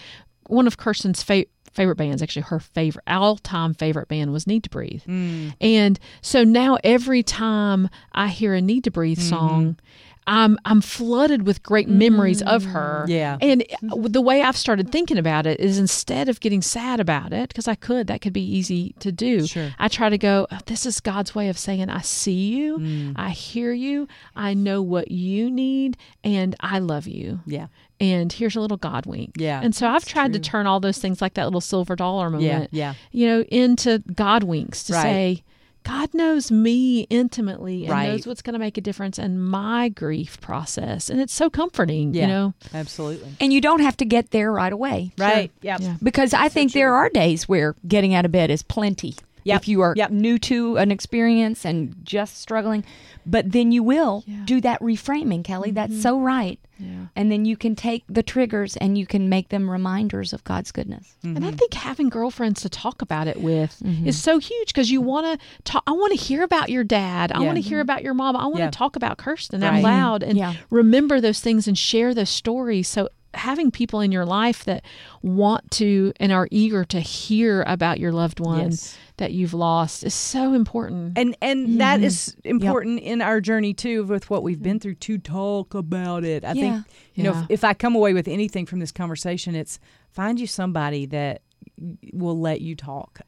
one 0.49 0.67
of 0.67 0.77
Kirsten's 0.77 1.23
fa- 1.23 1.47
favorite 1.73 1.97
bands, 1.97 2.23
actually 2.23 2.43
her 2.43 2.61
favorite 2.61 3.05
all 3.07 3.37
time 3.37 3.75
favorite 3.75 4.09
band 4.09 4.33
was 4.33 4.47
Need 4.47 4.65
to 4.65 4.71
Breathe, 4.71 5.03
mm. 5.05 5.55
and 5.61 5.99
so 6.21 6.45
now 6.45 6.79
every 6.85 7.23
time 7.23 7.89
I 8.13 8.29
hear 8.29 8.55
a 8.55 8.61
Need 8.61 8.85
to 8.85 8.91
Breathe 8.91 9.21
song. 9.21 9.79
I'm 10.27 10.57
I'm 10.65 10.81
flooded 10.81 11.47
with 11.47 11.63
great 11.63 11.89
memories 11.89 12.43
of 12.43 12.65
her. 12.65 13.05
Yeah. 13.09 13.39
And 13.41 13.65
the 13.83 14.21
way 14.21 14.43
I've 14.43 14.57
started 14.57 14.93
thinking 14.93 15.19
about 15.19 15.47
it 15.47 15.59
is 15.59 15.79
instead 15.79 16.29
of 16.29 16.39
getting 16.41 16.63
sad 16.63 17.01
about 17.01 17.33
it, 17.33 17.49
because 17.49 17.67
I 17.67 17.75
could, 17.75 18.07
that 18.07 18.21
could 18.21 18.33
be 18.33 18.45
easy 18.45 18.95
to 19.01 19.11
do. 19.11 19.47
Sure. 19.47 19.71
I 19.79 19.89
try 19.89 20.09
to 20.11 20.19
go, 20.19 20.47
"Oh, 20.51 20.59
this 20.67 20.87
is 20.87 21.01
God's 21.01 21.35
way 21.35 21.49
of 21.49 21.59
saying, 21.59 21.89
I 21.91 22.01
see 22.03 22.51
you, 22.55 22.79
Mm. 22.79 23.13
I 23.17 23.31
hear 23.31 23.73
you, 23.73 24.07
I 24.37 24.55
know 24.55 24.81
what 24.81 25.11
you 25.11 25.51
need, 25.51 25.97
and 26.23 26.55
I 26.61 26.79
love 26.79 27.07
you. 27.09 27.41
Yeah. 27.47 27.67
And 28.01 28.33
here's 28.33 28.57
a 28.57 28.61
little 28.61 28.77
God 28.77 29.07
wink. 29.07 29.33
Yeah, 29.37 29.61
And 29.63 29.75
so 29.75 29.87
I've 29.89 30.05
tried 30.05 30.33
to 30.33 30.39
turn 30.41 30.67
all 30.67 30.81
those 30.81 30.99
things 30.99 31.21
like 31.23 31.35
that 31.35 31.45
little 31.45 31.61
silver 31.61 31.95
dollar 31.95 32.31
moment, 32.31 32.71
yeah. 32.73 32.95
you 33.13 33.27
know, 33.29 33.43
into 33.43 33.99
God 34.15 34.43
winks 34.45 34.83
to 34.85 34.93
Right. 34.95 35.03
say, 35.03 35.43
God 35.85 36.15
knows 36.15 36.51
me 36.51 37.01
intimately 37.11 37.85
and 37.85 37.93
Right. 37.93 38.09
knows 38.09 38.27
what's 38.27 38.43
going 38.43 38.53
to 38.55 38.59
make 38.59 38.79
a 38.79 38.81
difference 38.81 39.19
in 39.19 39.41
my 39.41 39.89
grief 39.89 40.41
process. 40.41 41.11
And 41.11 41.21
it's 41.21 41.35
so 41.35 41.51
comforting, 41.51 42.15
Yeah. 42.15 42.23
you 42.23 42.27
know? 42.29 42.55
Absolutely. 42.73 43.29
And 43.41 43.53
you 43.53 43.61
don't 43.61 43.81
have 43.81 43.97
to 43.99 44.05
get 44.05 44.31
there 44.31 44.53
right 44.53 44.73
away. 44.73 45.13
Right. 45.19 45.51
Yeah. 45.61 45.79
Yeah. 45.81 45.97
Because 46.03 46.35
I 46.35 46.49
think 46.49 46.73
there 46.73 46.95
are 46.95 47.09
days 47.09 47.49
where 47.49 47.75
getting 47.87 48.15
out 48.15 48.25
of 48.25 48.33
bed 48.33 48.51
is 48.51 48.63
plenty. 48.63 49.15
Yep. 49.45 49.61
If 49.63 49.69
you 49.69 49.81
are 49.81 49.95
Yep. 49.97 50.11
new 50.11 50.39
to 50.39 50.77
an 50.77 50.91
experience 50.91 51.65
and 51.65 51.95
just 52.05 52.41
struggling, 52.41 52.85
but 53.27 53.53
then 53.53 53.73
you 53.73 53.83
will 53.83 54.25
Yeah. 54.27 54.43
do 54.45 54.61
that 54.61 54.81
reframing, 54.81 55.45
Kelly. 55.45 55.71
That's 55.71 55.93
mm-hmm. 55.93 56.03
so 56.03 56.21
right. 56.21 56.59
Yeah. 56.79 57.07
And 57.15 57.31
then 57.31 57.45
you 57.45 57.57
can 57.57 57.77
take 57.77 58.03
the 58.09 58.23
triggers 58.25 58.77
and 58.79 58.99
you 58.99 59.07
can 59.07 59.29
make 59.29 59.51
them 59.51 59.71
reminders 59.71 60.33
of 60.33 60.43
God's 60.43 60.73
goodness. 60.73 61.17
And 61.23 61.39
I 61.39 61.49
mm-hmm. 61.49 61.57
think 61.57 61.75
having 61.75 62.09
girlfriends 62.09 62.63
to 62.63 62.69
talk 62.69 63.03
about 63.03 63.29
it 63.29 63.41
with 63.41 63.81
mm-hmm. 63.85 64.07
is 64.09 64.21
so 64.21 64.39
huge 64.39 64.69
because 64.69 64.91
you 64.91 65.01
want 65.01 65.27
to 65.27 65.47
talk. 65.65 65.85
I 65.87 65.93
want 65.93 66.11
to 66.11 66.19
hear 66.19 66.43
about 66.43 66.71
your 66.71 66.83
dad. 66.83 67.31
I 67.31 67.41
Yeah. 67.41 67.47
want 67.47 67.57
to 67.57 67.63
hear 67.63 67.81
about 67.81 68.03
your 68.03 68.15
mom. 68.15 68.37
I 68.37 68.45
want 68.47 68.57
to 68.57 68.63
Yeah. 68.65 68.71
talk 68.71 68.97
about 68.97 69.19
Kirsten 69.19 69.61
Right. 69.61 69.77
out 69.77 69.83
loud 69.83 70.23
and 70.25 70.37
Yeah. 70.37 70.55
remember 70.71 71.21
those 71.21 71.39
things 71.41 71.69
and 71.69 71.79
share 71.79 72.15
those 72.15 72.31
stories. 72.31 72.89
So 72.89 73.09
having 73.35 73.71
people 73.71 74.01
in 74.01 74.13
your 74.13 74.27
life 74.27 74.65
that 74.65 74.85
want 75.23 75.71
to 75.71 76.13
and 76.21 76.33
are 76.33 76.49
eager 76.51 76.85
to 76.85 77.01
hear 77.01 77.63
about 77.67 77.99
your 77.99 78.13
loved 78.13 78.41
one 78.41 78.71
Yes. 78.73 78.97
That 79.23 79.31
you've 79.31 79.55
lost 79.55 80.03
is 80.03 80.15
so 80.15 80.53
important. 80.53 81.17
And 81.17 81.37
and 81.41 81.69
mm-hmm. 81.69 81.79
that 81.79 82.03
is 82.03 82.37
important 82.43 82.99
in 82.99 83.23
our 83.23 83.41
journey 83.41 83.73
too 83.73 84.03
with 84.03 84.29
what 84.29 84.43
we've 84.43 84.61
been 84.61 84.79
mm-hmm. 84.79 84.83
through 84.83 84.95
to 84.97 85.19
talk 85.19 85.75
about 85.75 86.25
it. 86.25 86.45
I 86.45 86.55
Yeah. 86.55 86.55
think 86.55 86.87
you 87.15 87.23
know 87.23 87.39
if, 87.39 87.47
if 87.49 87.65
I 87.65 87.73
come 87.73 87.95
away 87.95 88.15
with 88.15 88.27
anything 88.27 88.67
from 88.67 88.81
this 88.81 88.91
conversation, 88.91 89.55
it's 89.55 89.79
find 90.11 90.41
you 90.41 90.49
somebody 90.49 91.07
that 91.07 91.43
will 92.13 92.39
let 92.39 92.63
you 92.63 92.75
talk. 92.75 93.21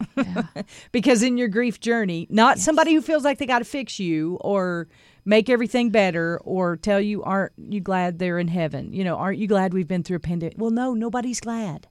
because 0.92 1.22
in 1.22 1.38
your 1.38 1.46
grief 1.46 1.78
journey, 1.78 2.26
not 2.28 2.59
somebody 2.59 2.92
who 2.92 3.00
feels 3.00 3.22
like 3.22 3.38
they 3.38 3.46
got 3.46 3.61
to 3.61 3.64
fix 3.64 4.00
you 4.00 4.37
or 4.40 4.88
make 5.24 5.48
everything 5.48 5.90
better 5.90 6.40
or 6.42 6.76
tell 6.76 7.00
you 7.00 7.22
aren't 7.22 7.52
you 7.57 7.80
glad 7.80 8.18
they're 8.18 8.40
in 8.40 8.48
heaven. 8.48 8.92
You 8.92 9.04
know, 9.04 9.14
aren't 9.14 9.38
you 9.38 9.46
glad 9.46 9.72
we've 9.72 9.87
been 9.87 10.02
through 10.02 10.16
a 10.16 10.20
pandemic? 10.20 10.57
Well, 10.59 10.72
no, 10.72 10.92
nobody's 10.92 11.38
glad. 11.38 11.87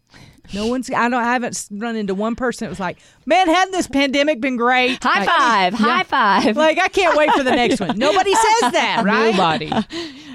No 0.54 0.68
one's. 0.68 0.90
I 0.92 1.08
don't. 1.10 1.14
I 1.14 1.34
haven't 1.34 1.68
run 1.72 1.96
into 1.96 2.14
one 2.14 2.36
person 2.36 2.66
that 2.66 2.70
was 2.70 2.80
like, 2.80 2.98
"Man, 3.26 3.48
hadn't 3.48 3.72
this 3.72 3.88
pandemic 3.88 4.42
been 4.42 4.58
great?" 4.58 5.02
High 5.02 5.20
Like, 5.20 5.30
five, 5.30 5.74
high 5.74 6.04
five. 6.04 6.58
like 6.58 6.78
I 6.80 6.90
can't 6.90 7.16
wait 7.18 7.32
for 7.32 7.44
the 7.44 7.52
next 7.52 7.80
one. 7.80 7.98
Nobody 7.98 8.34
says 8.36 8.72
that, 8.74 9.04
right? 9.06 9.32
Nobody. 9.32 9.72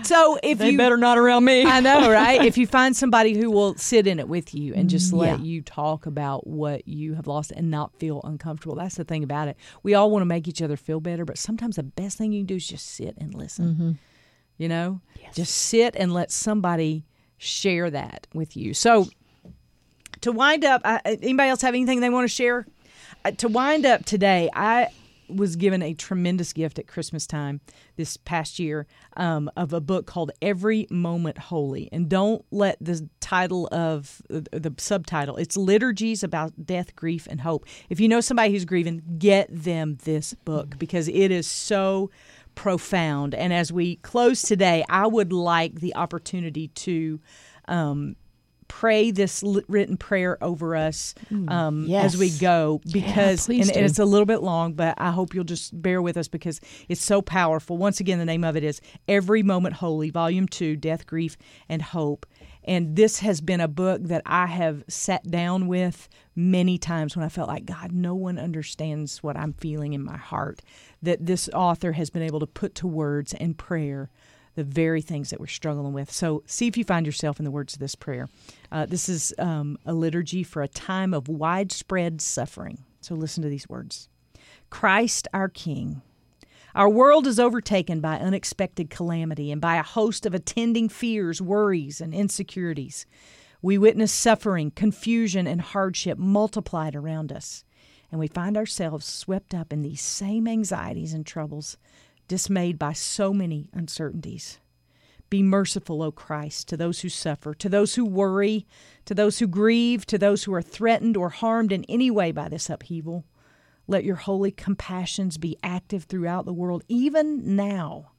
So 0.02 0.38
if 0.42 0.62
you 0.62 0.78
better 0.78 0.96
not 0.96 1.18
around 1.18 1.44
me. 1.44 1.64
I 1.64 1.80
know, 1.80 2.10
right? 2.12 2.42
if 2.42 2.56
you 2.56 2.66
find 2.66 2.96
somebody 2.96 3.36
who 3.38 3.50
will 3.50 3.74
sit 3.76 4.06
in 4.06 4.18
it 4.18 4.28
with 4.28 4.54
you 4.54 4.72
and 4.74 4.86
mm, 4.86 4.90
just 4.90 5.12
let 5.12 5.40
Yeah. 5.40 5.44
you 5.44 5.60
talk 5.62 6.06
about 6.06 6.46
what 6.46 6.88
you 6.88 7.14
have 7.14 7.26
lost 7.26 7.50
and 7.52 7.70
not 7.70 7.92
feel 7.98 8.22
uncomfortable. 8.24 8.76
That's 8.76 8.94
the 8.94 9.04
thing 9.04 9.22
about 9.22 9.48
it. 9.48 9.56
We 9.82 9.94
all 9.94 10.10
want 10.10 10.22
to 10.22 10.26
make 10.26 10.48
each 10.48 10.62
other 10.62 10.76
feel 10.78 11.00
better, 11.00 11.26
but 11.26 11.36
sometimes 11.36 11.76
the 11.76 11.82
best 11.82 12.16
thing 12.16 12.32
you 12.32 12.40
can 12.40 12.46
do 12.46 12.56
is 12.56 12.66
just 12.66 12.86
sit 12.86 13.14
and 13.18 13.34
listen. 13.34 13.66
Mm-hmm. 13.74 13.90
You 14.56 14.68
know? 14.68 15.00
Just 15.34 15.54
sit 15.54 15.94
and 15.96 16.14
let 16.14 16.30
somebody 16.30 17.04
share 17.36 17.90
that 17.90 18.26
with 18.32 18.56
you. 18.56 18.72
So 18.74 19.06
to 20.22 20.32
wind 20.32 20.64
up, 20.64 20.82
I, 20.84 21.00
anybody 21.04 21.48
else 21.48 21.62
have 21.62 21.74
anything 21.74 22.00
they 22.00 22.10
want 22.10 22.24
to 22.24 22.34
share? 22.34 22.66
Uh, 23.24 23.32
to 23.32 23.48
wind 23.48 23.86
up 23.86 24.04
today, 24.04 24.50
I 24.54 24.88
was 25.28 25.56
given 25.56 25.82
a 25.82 25.94
tremendous 25.94 26.52
gift 26.52 26.78
at 26.78 26.86
Christmas 26.86 27.26
time 27.26 27.60
this 27.96 28.16
past 28.16 28.58
year 28.58 28.86
um, 29.16 29.50
of 29.56 29.72
a 29.72 29.80
book 29.80 30.06
called 30.06 30.30
Every 30.40 30.86
Moment 30.90 31.38
Holy. 31.38 31.88
And 31.92 32.08
don't 32.08 32.44
let 32.50 32.78
the 32.80 33.08
title 33.20 33.68
of 33.72 34.22
uh, 34.32 34.40
the 34.52 34.74
subtitle, 34.78 35.36
it's 35.36 35.56
liturgies 35.56 36.22
about 36.22 36.66
death, 36.66 36.96
grief, 36.96 37.26
and 37.30 37.40
hope. 37.40 37.66
If 37.88 38.00
you 38.00 38.08
know 38.08 38.20
somebody 38.20 38.52
who's 38.52 38.64
grieving, 38.64 39.02
get 39.18 39.48
them 39.50 39.98
this 40.04 40.34
book 40.34 40.78
because 40.78 41.08
it 41.08 41.30
is 41.30 41.46
so 41.46 42.10
profound. 42.54 43.34
And 43.34 43.52
as 43.52 43.72
we 43.72 43.96
close 43.96 44.42
today, 44.42 44.84
I 44.88 45.06
would 45.06 45.32
like 45.32 45.76
the 45.76 45.94
opportunity 45.94 46.68
to. 46.68 47.20
Um, 47.66 48.16
pray 48.68 49.10
this 49.10 49.42
written 49.66 49.96
prayer 49.96 50.42
over 50.42 50.76
us 50.76 51.14
um, 51.48 51.84
yes. 51.86 52.04
as 52.04 52.16
we 52.16 52.30
go 52.30 52.80
because 52.92 53.46
please 53.46 53.68
and, 53.68 53.76
and 53.76 53.86
it's 53.86 53.98
a 53.98 54.04
little 54.04 54.26
bit 54.26 54.42
long 54.42 54.74
but 54.74 54.94
i 54.98 55.10
hope 55.10 55.34
you'll 55.34 55.44
just 55.44 55.80
bear 55.80 56.00
with 56.00 56.16
us 56.16 56.28
because 56.28 56.60
it's 56.88 57.02
so 57.02 57.22
powerful. 57.22 57.76
Once 57.76 58.00
again 58.00 58.18
the 58.18 58.24
name 58.24 58.44
of 58.44 58.56
it 58.56 58.64
is 58.64 58.80
every 59.06 59.42
moment 59.42 59.76
holy 59.76 60.10
volume 60.10 60.46
2 60.46 60.76
death 60.76 61.06
grief 61.06 61.36
and 61.68 61.82
hope. 61.82 62.26
And 62.64 62.96
this 62.96 63.20
has 63.20 63.40
been 63.40 63.60
a 63.60 63.68
book 63.68 64.02
that 64.04 64.22
i 64.26 64.46
have 64.46 64.84
sat 64.88 65.28
down 65.30 65.66
with 65.66 66.08
many 66.36 66.78
times 66.78 67.16
when 67.16 67.24
i 67.24 67.28
felt 67.28 67.48
like 67.48 67.64
god 67.64 67.92
no 67.92 68.14
one 68.14 68.38
understands 68.38 69.22
what 69.22 69.36
i'm 69.36 69.54
feeling 69.54 69.92
in 69.94 70.04
my 70.04 70.16
heart. 70.16 70.60
That 71.02 71.24
this 71.24 71.48
author 71.54 71.92
has 71.92 72.10
been 72.10 72.22
able 72.22 72.40
to 72.40 72.46
put 72.46 72.74
to 72.76 72.86
words 72.86 73.34
and 73.34 73.56
prayer 73.56 74.10
the 74.58 74.64
very 74.64 75.00
things 75.00 75.30
that 75.30 75.38
we're 75.38 75.46
struggling 75.46 75.92
with. 75.92 76.10
So, 76.10 76.42
see 76.44 76.66
if 76.66 76.76
you 76.76 76.82
find 76.82 77.06
yourself 77.06 77.38
in 77.38 77.44
the 77.44 77.50
words 77.52 77.74
of 77.74 77.78
this 77.78 77.94
prayer. 77.94 78.28
Uh, 78.72 78.86
this 78.86 79.08
is 79.08 79.32
um, 79.38 79.78
a 79.86 79.92
liturgy 79.92 80.42
for 80.42 80.62
a 80.62 80.68
time 80.68 81.14
of 81.14 81.28
widespread 81.28 82.20
suffering. 82.20 82.78
So, 83.00 83.14
listen 83.14 83.44
to 83.44 83.48
these 83.48 83.68
words 83.68 84.08
Christ 84.68 85.28
our 85.32 85.48
King, 85.48 86.02
Our 86.74 86.88
world 86.88 87.28
is 87.28 87.38
overtaken 87.38 88.00
by 88.00 88.16
unexpected 88.16 88.90
calamity 88.90 89.52
and 89.52 89.60
by 89.60 89.76
a 89.76 89.82
host 89.84 90.26
of 90.26 90.34
attending 90.34 90.88
fears, 90.88 91.40
worries, 91.40 92.00
and 92.00 92.12
insecurities. 92.12 93.06
We 93.62 93.78
witness 93.78 94.10
suffering, 94.10 94.72
confusion, 94.72 95.46
and 95.46 95.60
hardship 95.60 96.18
multiplied 96.18 96.96
around 96.96 97.30
us, 97.30 97.62
and 98.10 98.18
we 98.18 98.26
find 98.26 98.56
ourselves 98.56 99.06
swept 99.06 99.54
up 99.54 99.72
in 99.72 99.82
these 99.82 100.00
same 100.00 100.48
anxieties 100.48 101.14
and 101.14 101.24
troubles, 101.24 101.76
dismayed 102.28 102.78
by 102.78 102.92
so 102.92 103.32
many 103.32 103.70
uncertainties. 103.72 104.60
Be 105.30 105.42
merciful, 105.42 106.02
O 106.02 106.10
Christ, 106.10 106.68
to 106.68 106.76
those 106.76 107.00
who 107.00 107.08
suffer, 107.08 107.54
to 107.54 107.68
those 107.68 107.96
who 107.96 108.04
worry, 108.04 108.66
to 109.04 109.14
those 109.14 109.38
who 109.38 109.46
grieve, 109.46 110.06
to 110.06 110.16
those 110.16 110.44
who 110.44 110.54
are 110.54 110.62
threatened 110.62 111.16
or 111.16 111.28
harmed 111.28 111.72
in 111.72 111.84
any 111.84 112.10
way 112.10 112.32
by 112.32 112.48
this 112.48 112.70
upheaval. 112.70 113.26
Let 113.86 114.04
your 114.04 114.16
holy 114.16 114.50
compassions 114.50 115.36
be 115.36 115.58
active 115.62 116.04
throughout 116.04 116.46
the 116.46 116.52
world, 116.52 116.82
even 116.88 117.56
now, 117.56 118.12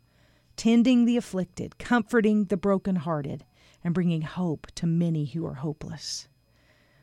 tending 0.55 1.05
the 1.05 1.17
afflicted, 1.17 1.79
comforting 1.79 2.45
the 2.45 2.57
brokenhearted, 2.57 3.45
and 3.83 3.93
bringing 3.93 4.21
hope 4.21 4.67
to 4.75 4.85
many 4.85 5.25
who 5.25 5.45
are 5.45 5.55
hopeless. 5.55 6.27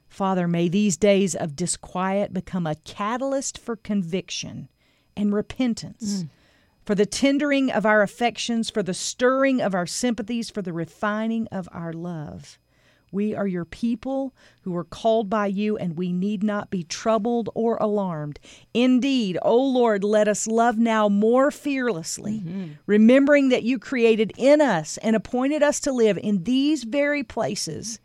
Father, 0.09 0.47
may 0.47 0.69
these 0.69 0.97
days 0.97 1.35
of 1.35 1.57
disquiet 1.57 2.33
become 2.33 2.67
a 2.67 2.77
catalyst 2.77 3.59
for 3.59 3.75
conviction 3.75 4.69
and 5.17 5.35
repentance. 5.35 6.23
Mm 6.23 6.31
for 6.87 6.95
the 6.95 7.05
tendering 7.05 7.71
of 7.71 7.85
our 7.85 8.01
affections, 8.01 8.71
for 8.71 8.83
the 8.83 8.95
stirring 8.95 9.61
of 9.61 9.75
our 9.75 9.87
sympathies, 9.87 10.49
for 10.49 10.63
the 10.63 10.73
refining 10.73 11.49
of 11.49 11.69
our 11.73 11.93
love. 11.93 12.59
We 13.11 13.35
are 13.35 13.47
your 13.47 13.65
people 13.65 14.35
who 14.63 14.77
are 14.77 14.85
called 14.85 15.29
by 15.29 15.47
you, 15.47 15.77
and 15.77 15.97
we 15.97 16.13
need 16.13 16.45
not 16.45 16.71
be 16.71 16.85
troubled 16.85 17.49
or 17.55 17.77
alarmed. 17.79 18.39
Indeed, 18.73 19.37
O 19.43 19.57
Lord, 19.57 20.05
let 20.05 20.29
us 20.29 20.47
love 20.47 20.79
now 20.79 21.09
more 21.09 21.51
fearlessly, 21.51 22.41
mm-hmm. 22.45 22.73
remembering 22.87 23.49
that 23.49 23.63
you 23.65 23.79
created 23.79 24.33
in 24.37 24.61
us 24.61 24.97
and 24.99 25.17
appointed 25.17 25.63
us 25.63 25.81
to 25.81 25.93
live 25.93 26.19
in 26.19 26.45
these 26.45 26.85
very 26.85 27.23
places 27.23 27.99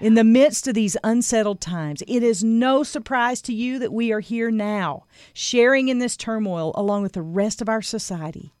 in 0.00 0.14
the 0.14 0.24
midst 0.24 0.68
of 0.68 0.74
these 0.74 0.96
unsettled 1.02 1.60
times, 1.60 2.02
it 2.06 2.22
is 2.22 2.44
no 2.44 2.82
surprise 2.82 3.40
to 3.42 3.54
you 3.54 3.78
that 3.78 3.92
we 3.92 4.12
are 4.12 4.20
here 4.20 4.50
now, 4.50 5.04
sharing 5.32 5.88
in 5.88 5.98
this 5.98 6.16
turmoil 6.16 6.72
along 6.74 7.02
with 7.02 7.12
the 7.12 7.22
rest 7.22 7.62
of 7.62 7.68
our 7.68 7.82
society. 7.82 8.52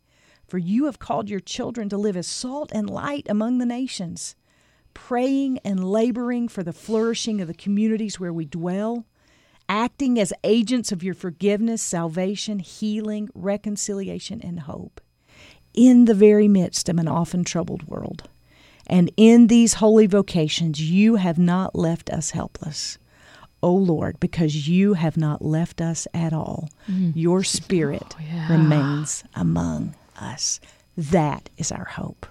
For 0.46 0.58
you 0.58 0.86
have 0.86 0.98
called 0.98 1.28
your 1.28 1.40
children 1.40 1.88
to 1.88 1.98
live 1.98 2.16
as 2.16 2.26
salt 2.26 2.70
and 2.72 2.88
light 2.88 3.26
among 3.28 3.58
the 3.58 3.66
nations, 3.66 4.36
praying 4.94 5.58
and 5.64 5.84
laboring 5.84 6.48
for 6.48 6.62
the 6.62 6.72
flourishing 6.72 7.40
of 7.40 7.48
the 7.48 7.54
communities 7.54 8.18
where 8.18 8.32
we 8.32 8.44
dwell, 8.44 9.04
acting 9.68 10.18
as 10.18 10.32
agents 10.44 10.92
of 10.92 11.02
your 11.02 11.14
forgiveness, 11.14 11.82
salvation, 11.82 12.60
healing, 12.60 13.28
reconciliation, 13.34 14.40
and 14.40 14.60
hope 14.60 15.00
in 15.74 16.06
the 16.06 16.14
very 16.14 16.48
midst 16.48 16.88
of 16.88 16.98
an 16.98 17.08
often 17.08 17.44
troubled 17.44 17.82
world. 17.86 18.30
And 18.86 19.10
in 19.16 19.48
these 19.48 19.74
holy 19.74 20.06
vocations, 20.06 20.80
you 20.80 21.16
have 21.16 21.38
not 21.38 21.74
left 21.74 22.10
us 22.10 22.30
helpless. 22.30 22.98
O 23.62 23.72
Lord, 23.72 24.20
because 24.20 24.68
you 24.68 24.94
have 24.94 25.16
not 25.16 25.42
left 25.42 25.80
us 25.80 26.06
at 26.14 26.32
all. 26.32 26.68
Mm. 26.90 27.12
Your 27.14 27.42
spirit 27.42 28.14
oh, 28.14 28.22
yeah. 28.22 28.52
remains 28.52 29.24
among 29.34 29.94
us. 30.20 30.60
That 30.96 31.48
is 31.56 31.72
our 31.72 31.84
hope. 31.84 32.26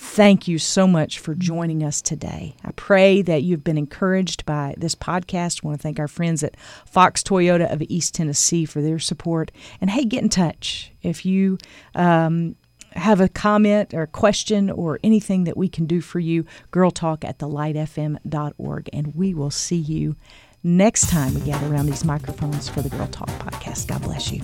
Thank 0.00 0.46
you 0.46 0.58
so 0.58 0.86
much 0.86 1.18
for 1.18 1.34
joining 1.34 1.82
us 1.82 2.00
today. 2.00 2.54
I 2.64 2.70
pray 2.70 3.20
that 3.22 3.42
you've 3.42 3.64
been 3.64 3.76
encouraged 3.76 4.46
by 4.46 4.74
this 4.78 4.94
podcast. 4.94 5.60
I 5.62 5.66
want 5.66 5.80
to 5.80 5.82
thank 5.82 5.98
our 5.98 6.06
friends 6.06 6.44
at 6.44 6.56
Fox 6.86 7.22
Toyota 7.22 7.70
of 7.72 7.82
East 7.88 8.14
Tennessee 8.14 8.64
for 8.64 8.80
their 8.80 9.00
support. 9.00 9.50
And 9.80 9.90
hey, 9.90 10.04
get 10.04 10.22
in 10.22 10.28
touch 10.28 10.92
if 11.02 11.26
you 11.26 11.58
um, 11.96 12.54
have 12.92 13.20
a 13.20 13.28
comment 13.28 13.94
or 13.94 14.06
question 14.06 14.70
or 14.70 14.98
anything 15.02 15.44
that 15.44 15.56
we 15.56 15.68
can 15.68 15.86
do 15.86 16.00
for 16.00 16.20
you, 16.20 16.44
girl 16.70 16.90
talk 16.90 17.24
at 17.24 17.38
thelightfm.org. 17.38 18.90
And 18.92 19.14
we 19.14 19.34
will 19.34 19.50
see 19.50 19.76
you 19.76 20.16
next 20.62 21.08
time 21.08 21.34
we 21.34 21.40
gather 21.42 21.72
around 21.72 21.86
these 21.86 22.04
microphones 22.04 22.68
for 22.68 22.82
the 22.82 22.88
Girl 22.90 23.06
Talk 23.06 23.28
podcast. 23.28 23.86
God 23.88 24.02
bless 24.02 24.32
you. 24.32 24.42